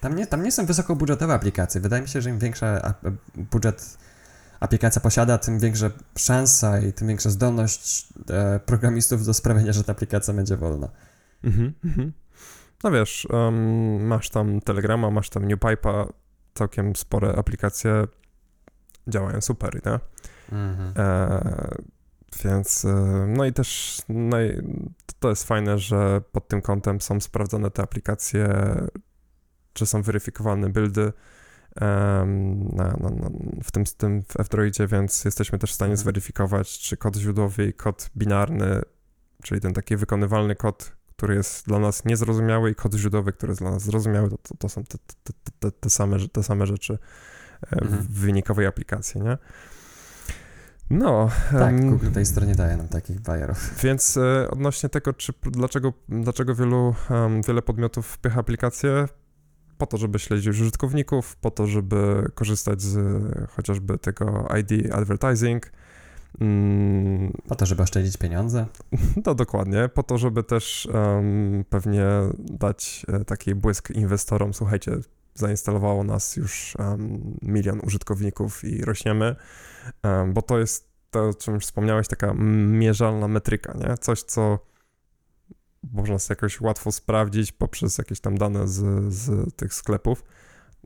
[0.00, 1.80] Tam nie, tam nie są wysokobudżetowe aplikacje.
[1.80, 2.66] Wydaje mi się, że im większy
[3.34, 3.98] budżet
[4.60, 9.92] aplikacja posiada, tym większa szansa i tym większa zdolność e, programistów do sprawienia, że ta
[9.92, 10.88] aplikacja będzie wolna.
[11.44, 12.12] Mhm, mhm.
[12.84, 16.08] No wiesz, um, masz tam Telegrama, masz tam NewPipe'a,
[16.54, 18.04] całkiem spore aplikacje
[19.08, 19.98] działają super, nie?
[20.58, 20.92] Mhm.
[20.96, 21.76] E,
[22.44, 24.36] więc e, no i też no
[25.18, 28.48] to jest fajne, że pod tym kątem są sprawdzone te aplikacje,
[29.72, 31.12] czy są weryfikowane buildy
[31.80, 33.30] na, na, na,
[33.62, 36.02] w tym, tym w F-Droidzie, więc jesteśmy też w stanie mhm.
[36.02, 38.82] zweryfikować, czy kod źródłowy i kod binarny,
[39.42, 43.60] czyli ten taki wykonywalny kod, który jest dla nas niezrozumiały i kod źródłowy, który jest
[43.60, 46.98] dla nas zrozumiały, to, to, to są te, te, te, te, same, te same rzeczy
[47.70, 48.02] mhm.
[48.02, 49.38] w wynikowej aplikacji, nie?
[50.90, 51.28] No.
[51.52, 53.74] Tak, Google tej stronie daje nam takich bajerów.
[53.84, 59.08] Więc e, odnośnie tego, czy, dlaczego, dlaczego wielu, um, wiele podmiotów wpycha aplikacje,
[59.78, 62.98] po to, żeby śledzić użytkowników, po to, żeby korzystać z
[63.50, 65.72] chociażby tego ID advertising.
[66.40, 68.66] Mm, po to, żeby oszczędzić pieniądze.
[69.26, 72.06] No dokładnie, po to, żeby też um, pewnie
[72.38, 74.54] dać e, taki błysk inwestorom.
[74.54, 74.92] Słuchajcie,
[75.38, 79.36] zainstalowało nas już um, milion użytkowników i rośniemy,
[80.02, 83.98] um, bo to jest to, o czym wspomniałeś, taka mierzalna metryka, nie?
[83.98, 84.58] Coś, co
[85.92, 90.24] można sobie jakoś łatwo sprawdzić poprzez jakieś tam dane z, z tych sklepów.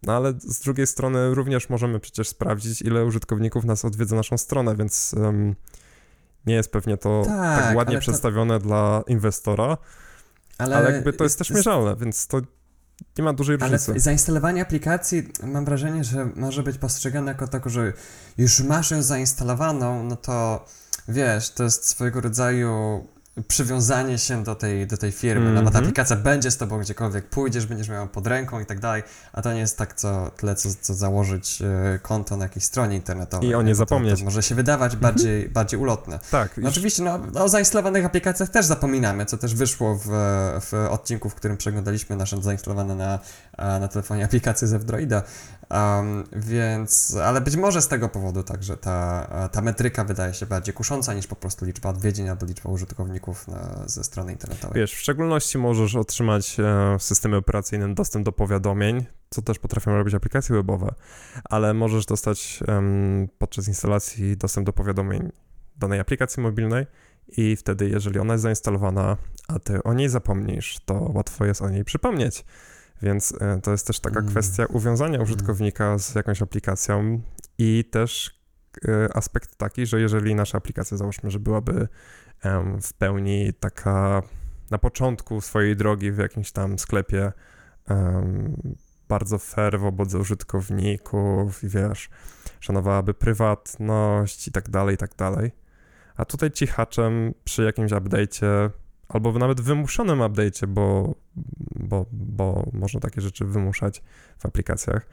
[0.02, 4.76] No ale z drugiej strony również możemy przecież sprawdzić, ile użytkowników nas odwiedza naszą stronę,
[4.76, 5.54] więc um,
[6.46, 8.66] nie jest pewnie to tak, tak ładnie przedstawione to...
[8.66, 9.78] dla inwestora,
[10.58, 12.40] ale, ale jakby to jest, jest też mierzalne, więc to
[13.18, 13.90] nie ma dużej różnicy.
[13.90, 17.92] Ale zainstalowanie aplikacji, mam wrażenie, że może być postrzegane jako tako, że
[18.38, 20.66] już masz ją zainstalowaną, no to
[21.08, 23.04] wiesz, to jest swojego rodzaju
[23.48, 25.50] przywiązanie się do tej, do tej firmy.
[25.50, 25.72] Mm -hmm.
[25.72, 29.02] ta aplikacja będzie z tobą gdziekolwiek pójdziesz, będziesz miał pod ręką i tak dalej,
[29.32, 32.96] a to nie jest tak co, tyle, co, co założyć e, konto na jakiejś stronie
[32.96, 33.48] internetowej.
[33.48, 34.12] I o nie zapomnieć.
[34.12, 35.00] To, to może się wydawać mhm.
[35.00, 35.52] bardziej, mm -hmm.
[35.52, 36.18] bardziej ulotne.
[36.30, 36.56] Tak.
[36.56, 40.08] No, oczywiście no, o zainstalowanych aplikacjach też zapominamy, co też wyszło w,
[40.60, 43.18] w odcinku, w którym przeglądaliśmy nasze zainstalowane na,
[43.58, 45.22] na telefonie aplikacje z Androida.
[45.70, 50.74] Um, więc, ale być może z tego powodu także ta, ta metryka wydaje się bardziej
[50.74, 54.80] kusząca niż po prostu liczba odwiedzin albo liczba użytkowników na, ze strony internetowej.
[54.80, 59.96] Wiesz, w szczególności możesz otrzymać e, w systemie operacyjnym dostęp do powiadomień, co też potrafią
[59.96, 60.94] robić aplikacje webowe,
[61.44, 62.60] ale możesz dostać
[63.38, 65.32] podczas instalacji dostęp do powiadomień
[65.76, 66.86] danej aplikacji mobilnej
[67.36, 69.16] i wtedy, jeżeli ona jest zainstalowana,
[69.48, 72.44] a ty o niej zapomnisz, to łatwo jest o niej przypomnieć.
[73.02, 74.30] Więc e, to jest też taka mm.
[74.30, 75.22] kwestia uwiązania mm.
[75.22, 77.20] użytkownika z jakąś aplikacją
[77.58, 78.40] i też
[78.88, 81.88] e, aspekt taki, że jeżeli nasza aplikacja, załóżmy, że byłaby
[82.82, 84.22] w pełni taka
[84.70, 87.32] na początku swojej drogi w jakimś tam sklepie
[89.08, 92.10] bardzo fair wobec użytkowników i wiesz,
[92.60, 95.52] szanowałaby prywatność i tak dalej, i tak dalej.
[96.16, 98.70] A tutaj cichaczem przy jakimś update'cie
[99.14, 101.14] albo nawet wymuszonym update'cie, bo,
[101.74, 104.02] bo, bo można takie rzeczy wymuszać
[104.38, 105.06] w aplikacjach.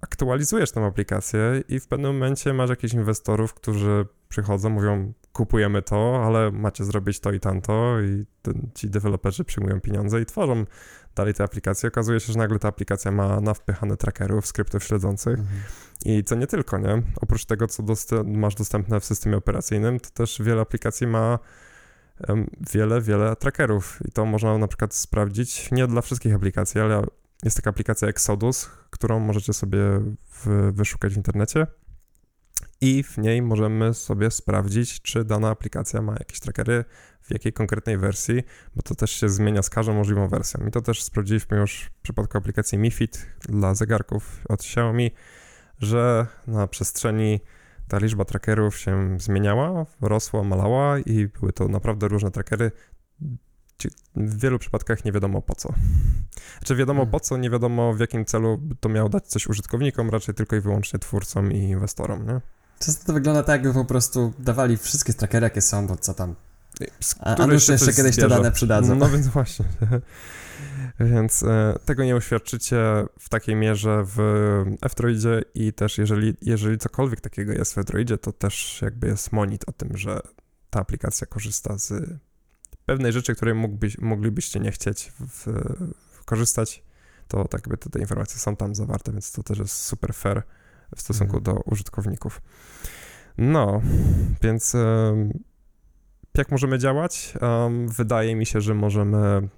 [0.00, 6.22] Aktualizujesz tę aplikację i w pewnym momencie masz jakichś inwestorów, którzy przychodzą, mówią, kupujemy to,
[6.26, 10.64] ale macie zrobić to i tamto i ten, ci deweloperzy przyjmują pieniądze i tworzą
[11.14, 11.88] dalej te aplikacje.
[11.88, 15.60] Okazuje się, że nagle ta aplikacja ma nawpychane trackerów, skryptów śledzących mhm.
[16.04, 17.02] i co nie tylko, nie?
[17.20, 21.38] Oprócz tego, co dost masz dostępne w systemie operacyjnym, to też wiele aplikacji ma
[22.72, 27.06] wiele, wiele trackerów i to można na przykład sprawdzić nie dla wszystkich aplikacji, ale
[27.42, 29.78] jest taka aplikacja Exodus, którą możecie sobie
[30.30, 31.66] w, wyszukać w internecie
[32.80, 36.84] i w niej możemy sobie sprawdzić, czy dana aplikacja ma jakieś trackery,
[37.22, 38.42] w jakiej konkretnej wersji,
[38.76, 40.66] bo to też się zmienia z każdą możliwą wersją.
[40.66, 45.10] I to też sprawdziliśmy już w przypadku aplikacji MiFit dla zegarków od Xiaomi,
[45.78, 47.40] że na przestrzeni
[47.94, 52.70] ta liczba trackerów się zmieniała, rosła, malała i były to naprawdę różne trackery.
[54.16, 55.74] W wielu przypadkach nie wiadomo po co.
[56.58, 57.10] Znaczy wiadomo hmm.
[57.10, 60.60] po co, nie wiadomo w jakim celu to miało dać coś użytkownikom, raczej tylko i
[60.60, 62.40] wyłącznie twórcom i inwestorom, nie?
[62.78, 66.34] Często to wygląda tak, jakby po prostu dawali wszystkie trackery, jakie są, bo co tam.
[67.20, 68.94] A, a jeszcze, jeszcze kiedyś te dane przydadzą.
[68.94, 69.64] No więc właśnie.
[71.00, 74.18] Więc e, tego nie uświadczycie w takiej mierze w
[74.82, 79.64] F-Droidzie i też jeżeli, jeżeli cokolwiek takiego jest w F-Droidzie, to też jakby jest monit
[79.68, 80.20] o tym, że
[80.70, 81.92] ta aplikacja korzysta z
[82.86, 85.46] pewnej rzeczy, której mógłbyś, moglibyście nie chcieć w,
[86.12, 86.82] w korzystać,
[87.28, 90.42] to tak jakby te, te, informacje są tam zawarte, więc to też jest super fair
[90.96, 91.56] w stosunku mhm.
[91.56, 92.42] do użytkowników.
[93.38, 93.82] No,
[94.42, 94.76] więc
[96.38, 97.34] jak możemy działać?
[97.86, 99.48] wydaje mi się, że możemy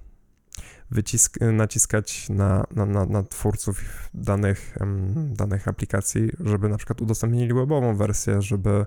[0.90, 4.76] wycisk, naciskać na, na, na, na twórców danych,
[5.16, 8.86] danych aplikacji, żeby na przykład udostępnili webową wersję, żeby,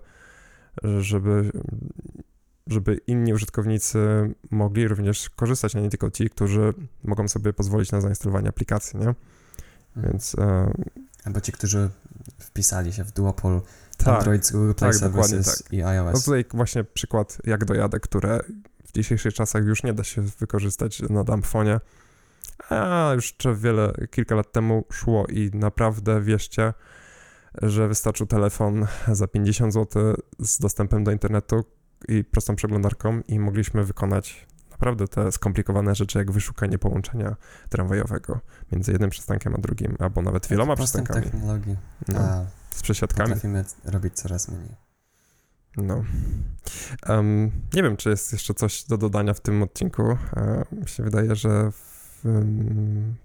[0.84, 1.52] żeby,
[2.68, 4.00] żeby inni użytkownicy
[4.52, 6.74] mogli również korzystać, a nie tylko ci, którzy
[7.04, 9.08] mogą sobie pozwolić na zainstalowanie aplikacji, nie?
[9.08, 9.16] Mhm.
[9.96, 10.36] Więc...
[10.36, 10.74] E,
[11.24, 11.90] Albo ci, którzy
[12.40, 13.62] wpisali się w duopol
[13.98, 15.74] tak, Android z Google Play tak, Services tak.
[15.74, 16.14] i iOS.
[16.14, 18.40] No tutaj właśnie przykład jak dojadę, które
[18.90, 21.80] w dzisiejszych czasach już nie da się wykorzystać na dumbfonie,
[22.70, 26.74] a już wiele, kilka lat temu szło i naprawdę wierzcie,
[27.62, 31.64] że wystarczył telefon za 50 zł z dostępem do internetu
[32.08, 37.36] i prostą przeglądarką i mogliśmy wykonać naprawdę te skomplikowane rzeczy, jak wyszukanie połączenia
[37.70, 38.40] tramwajowego
[38.72, 41.24] między jednym przystankiem a drugim, albo nawet wieloma przystankami.
[41.24, 41.78] technologii.
[42.08, 43.30] No, A, z przesiadkami.
[43.30, 44.89] potrafimy robić coraz mniej.
[45.84, 46.04] No.
[47.08, 50.02] Em, nie wiem, czy jest jeszcze coś do dodania w tym odcinku.
[50.12, 53.16] E, mi się wydaje, że w, em,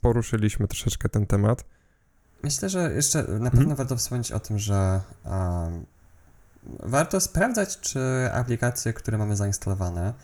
[0.00, 1.64] poruszyliśmy troszeczkę ten temat.
[2.42, 3.50] Myślę, że jeszcze na Mhm.
[3.50, 5.86] pewno warto wspomnieć o tym, że um,
[6.80, 8.00] warto sprawdzać, czy
[8.32, 10.14] aplikacje, które mamy zainstalowane,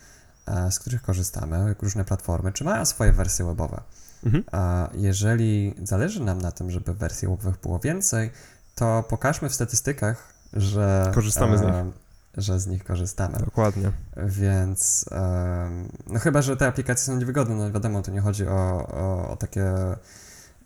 [0.47, 3.81] e, z których korzystamy, jak różne platformy, czy mają swoje wersje webowe.
[4.25, 4.45] Mhm.
[4.53, 8.31] A jeżeli zależy nam na tym, żeby wersji webowych było więcej,
[8.75, 11.71] to pokażmy w statystykach, że Korzystamy z nich.
[11.71, 11.91] e,
[12.37, 13.39] że z nich korzystamy.
[13.39, 13.93] Dokładnie.
[14.17, 18.89] Więc em, no chyba, że te aplikacje są niewygodne, no wiadomo, to nie chodzi o,
[18.89, 19.75] o, o takie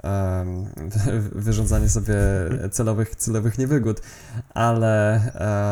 [1.33, 2.14] wyrządzanie sobie
[2.70, 4.03] celowych, celowych niewygód,
[4.55, 5.14] ale,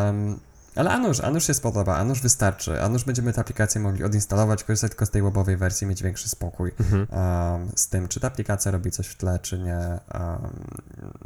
[0.08, 0.40] em,
[0.80, 5.06] ale Anusz, Anusz się spodoba, Anusz wystarczy, Anusz będziemy te aplikacje mogli odinstalować, korzystać tylko
[5.06, 7.06] z tej webowej wersji, mieć większy spokój Mhm.
[7.10, 9.76] em, z tym, czy ta aplikacja robi coś w tle, czy nie.
[9.76, 10.00] em,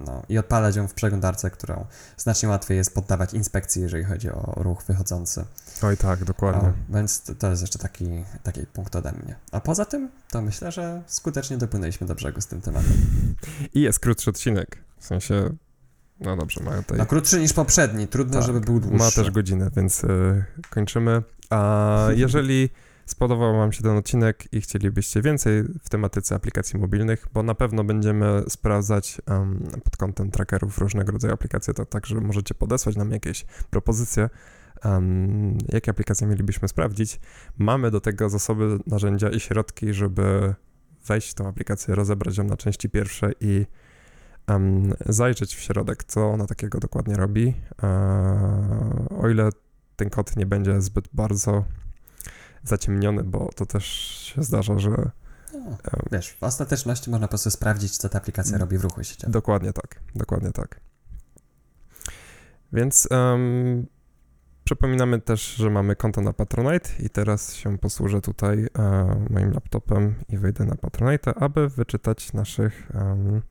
[0.06, 1.84] no, I odpalać ją w przeglądarce, którą
[2.16, 5.44] znacznie łatwiej jest poddawać inspekcji, jeżeli chodzi o ruch wychodzący.
[5.82, 6.68] Oj tak, dokładnie.
[6.68, 9.36] O, więc to, to jest jeszcze taki, taki punkt ode mnie.
[9.52, 12.92] A poza tym, to myślę, że skutecznie dopłynęliśmy do brzegu z tym tematem.
[13.74, 14.78] I jest krótszy odcinek.
[15.00, 15.50] W sensie,
[16.20, 16.98] no dobrze, ma tutaj...
[16.98, 18.98] No krótszy niż poprzedni, trudno, Tak, żeby był dłuższy.
[18.98, 21.22] Ma też godzinę, więc y, kończymy.
[21.50, 22.70] A jeżeli
[23.06, 27.84] spodobał Wam się ten odcinek i chcielibyście więcej w tematyce aplikacji mobilnych, bo na pewno
[27.84, 33.44] będziemy sprawdzać em, pod kątem trackerów różnego rodzaju aplikacje, to także możecie podesłać nam jakieś
[33.70, 34.30] propozycje,
[34.82, 37.20] em, jakie aplikacje mielibyśmy sprawdzić.
[37.58, 40.54] Mamy do tego zasoby, narzędzia i środki, żeby
[41.06, 43.66] wejść w tą aplikację, rozebrać ją na części pierwsze i
[44.46, 47.54] em, zajrzeć w środek, co ona takiego dokładnie robi.
[47.82, 49.50] E, o ile
[49.96, 51.64] ten kod nie będzie zbyt bardzo
[52.64, 53.84] zaciemniony, bo to też
[54.34, 55.10] się zdarza, że
[55.54, 55.78] No,
[56.12, 58.60] wiesz, w ostateczności można po prostu sprawdzić, co ta aplikacja Mm.
[58.60, 59.32] robi w ruchu sieciowym.
[59.32, 60.80] Dokładnie tak, dokładnie tak.
[62.72, 63.86] Więc em,
[64.64, 70.14] przypominamy też, że mamy konto na Patronite i teraz się posłużę tutaj e, moim laptopem
[70.28, 73.42] i wejdę na Patronite, aby wyczytać naszych em,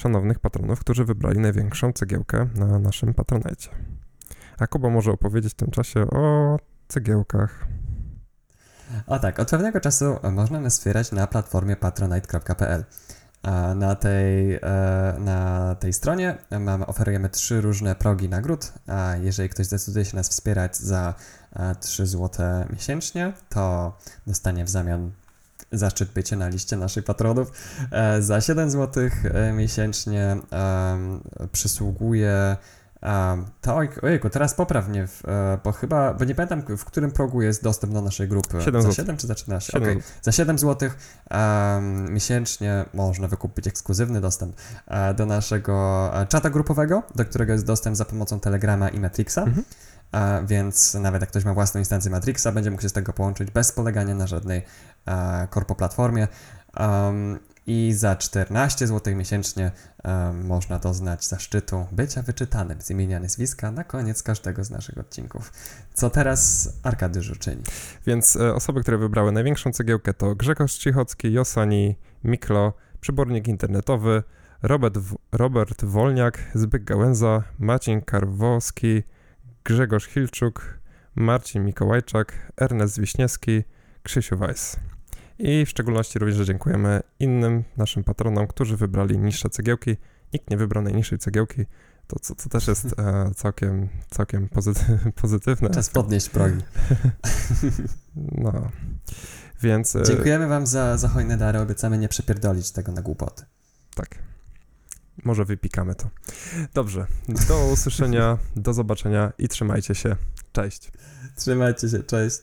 [0.00, 3.68] szanownych patronów, którzy wybrali największą cegiełkę na naszym Patronite.
[4.58, 6.56] A Kuba może opowiedzieć w tym czasie o
[6.88, 7.66] cegiełkach.
[9.06, 12.84] O tak, od pewnego czasu można nas wspierać na platformie patronite.pl.
[13.76, 14.60] Na tej, e,
[15.18, 20.28] na tej stronie mamy, oferujemy trzy różne progi nagród, a jeżeli ktoś zdecyduje się nas
[20.28, 21.14] wspierać za
[21.52, 23.96] e, 3 zł miesięcznie, to
[24.26, 25.10] dostanie w zamian
[25.72, 27.52] zaszczyt bycia na liście naszych patronów.
[27.90, 29.02] E, Za 7 zł
[29.52, 31.20] miesięcznie em,
[31.52, 32.56] przysługuje
[33.02, 33.80] Um, to,
[34.30, 38.02] teraz poprawnie, w, e, bo chyba, bo nie pamiętam, w którym progu jest dostęp do
[38.02, 38.60] naszej grupy.
[38.60, 38.96] 7 za złotych.
[38.96, 39.72] 7 czy za 13?
[39.72, 40.90] 7 Okej, za 7 zł
[41.30, 44.56] um, miesięcznie można wykupić ekskluzywny dostęp
[44.86, 49.42] e, do naszego e, czata grupowego, do którego jest dostęp za pomocą Telegrama i Matrixa.
[49.42, 49.64] Mhm.
[50.46, 53.72] Więc nawet jak ktoś ma własną instancję Matrixa, będzie mógł się z tego połączyć bez
[53.72, 54.62] polegania na żadnej
[55.06, 56.28] e, korpo platformie.
[56.76, 59.70] Um, I za 14 zł miesięcznie
[60.44, 65.52] można doznać zaszczytu bycia wyczytanym z imienia nazwiska na koniec każdego z naszych odcinków.
[65.94, 67.62] Co teraz Arkadiusz czyni?
[68.06, 74.22] Więc e, osoby, które wybrały największą cegiełkę to Grzegorz Cichocki, Josani, Miklo, Przybornik Internetowy,
[74.62, 74.98] Robert,
[75.32, 79.02] Robert Wolniak, Zbyk Gałęza, Marcin Karwowski,
[79.64, 80.78] Grzegorz Hilczuk,
[81.14, 83.62] Marcin Mikołajczak, Ernest Wiśniewski,
[84.02, 84.76] Krzysiu Weiss.
[85.38, 89.96] I w szczególności również dziękujemy innym naszym patronom, którzy wybrali niższe cegiełki.
[90.32, 91.66] Nikt nie wybrał najniższej cegiełki,
[92.06, 95.70] to, co, co też jest e, całkiem, całkiem pozyty, pozytywne.
[95.70, 96.60] Czas podnieść progi.
[98.16, 98.70] No.
[99.62, 101.58] Więc e, Dziękujemy Wam za, za hojne dary.
[101.58, 103.44] Obiecamy nie przepierdolić tego na głupoty.
[103.94, 104.29] tak.
[105.24, 106.10] Może wypikamy to.
[106.74, 107.06] Dobrze.
[107.48, 110.16] Do usłyszenia, do zobaczenia i trzymajcie się.
[110.52, 110.92] Cześć.
[111.36, 112.40] Trzymajcie się, cześć.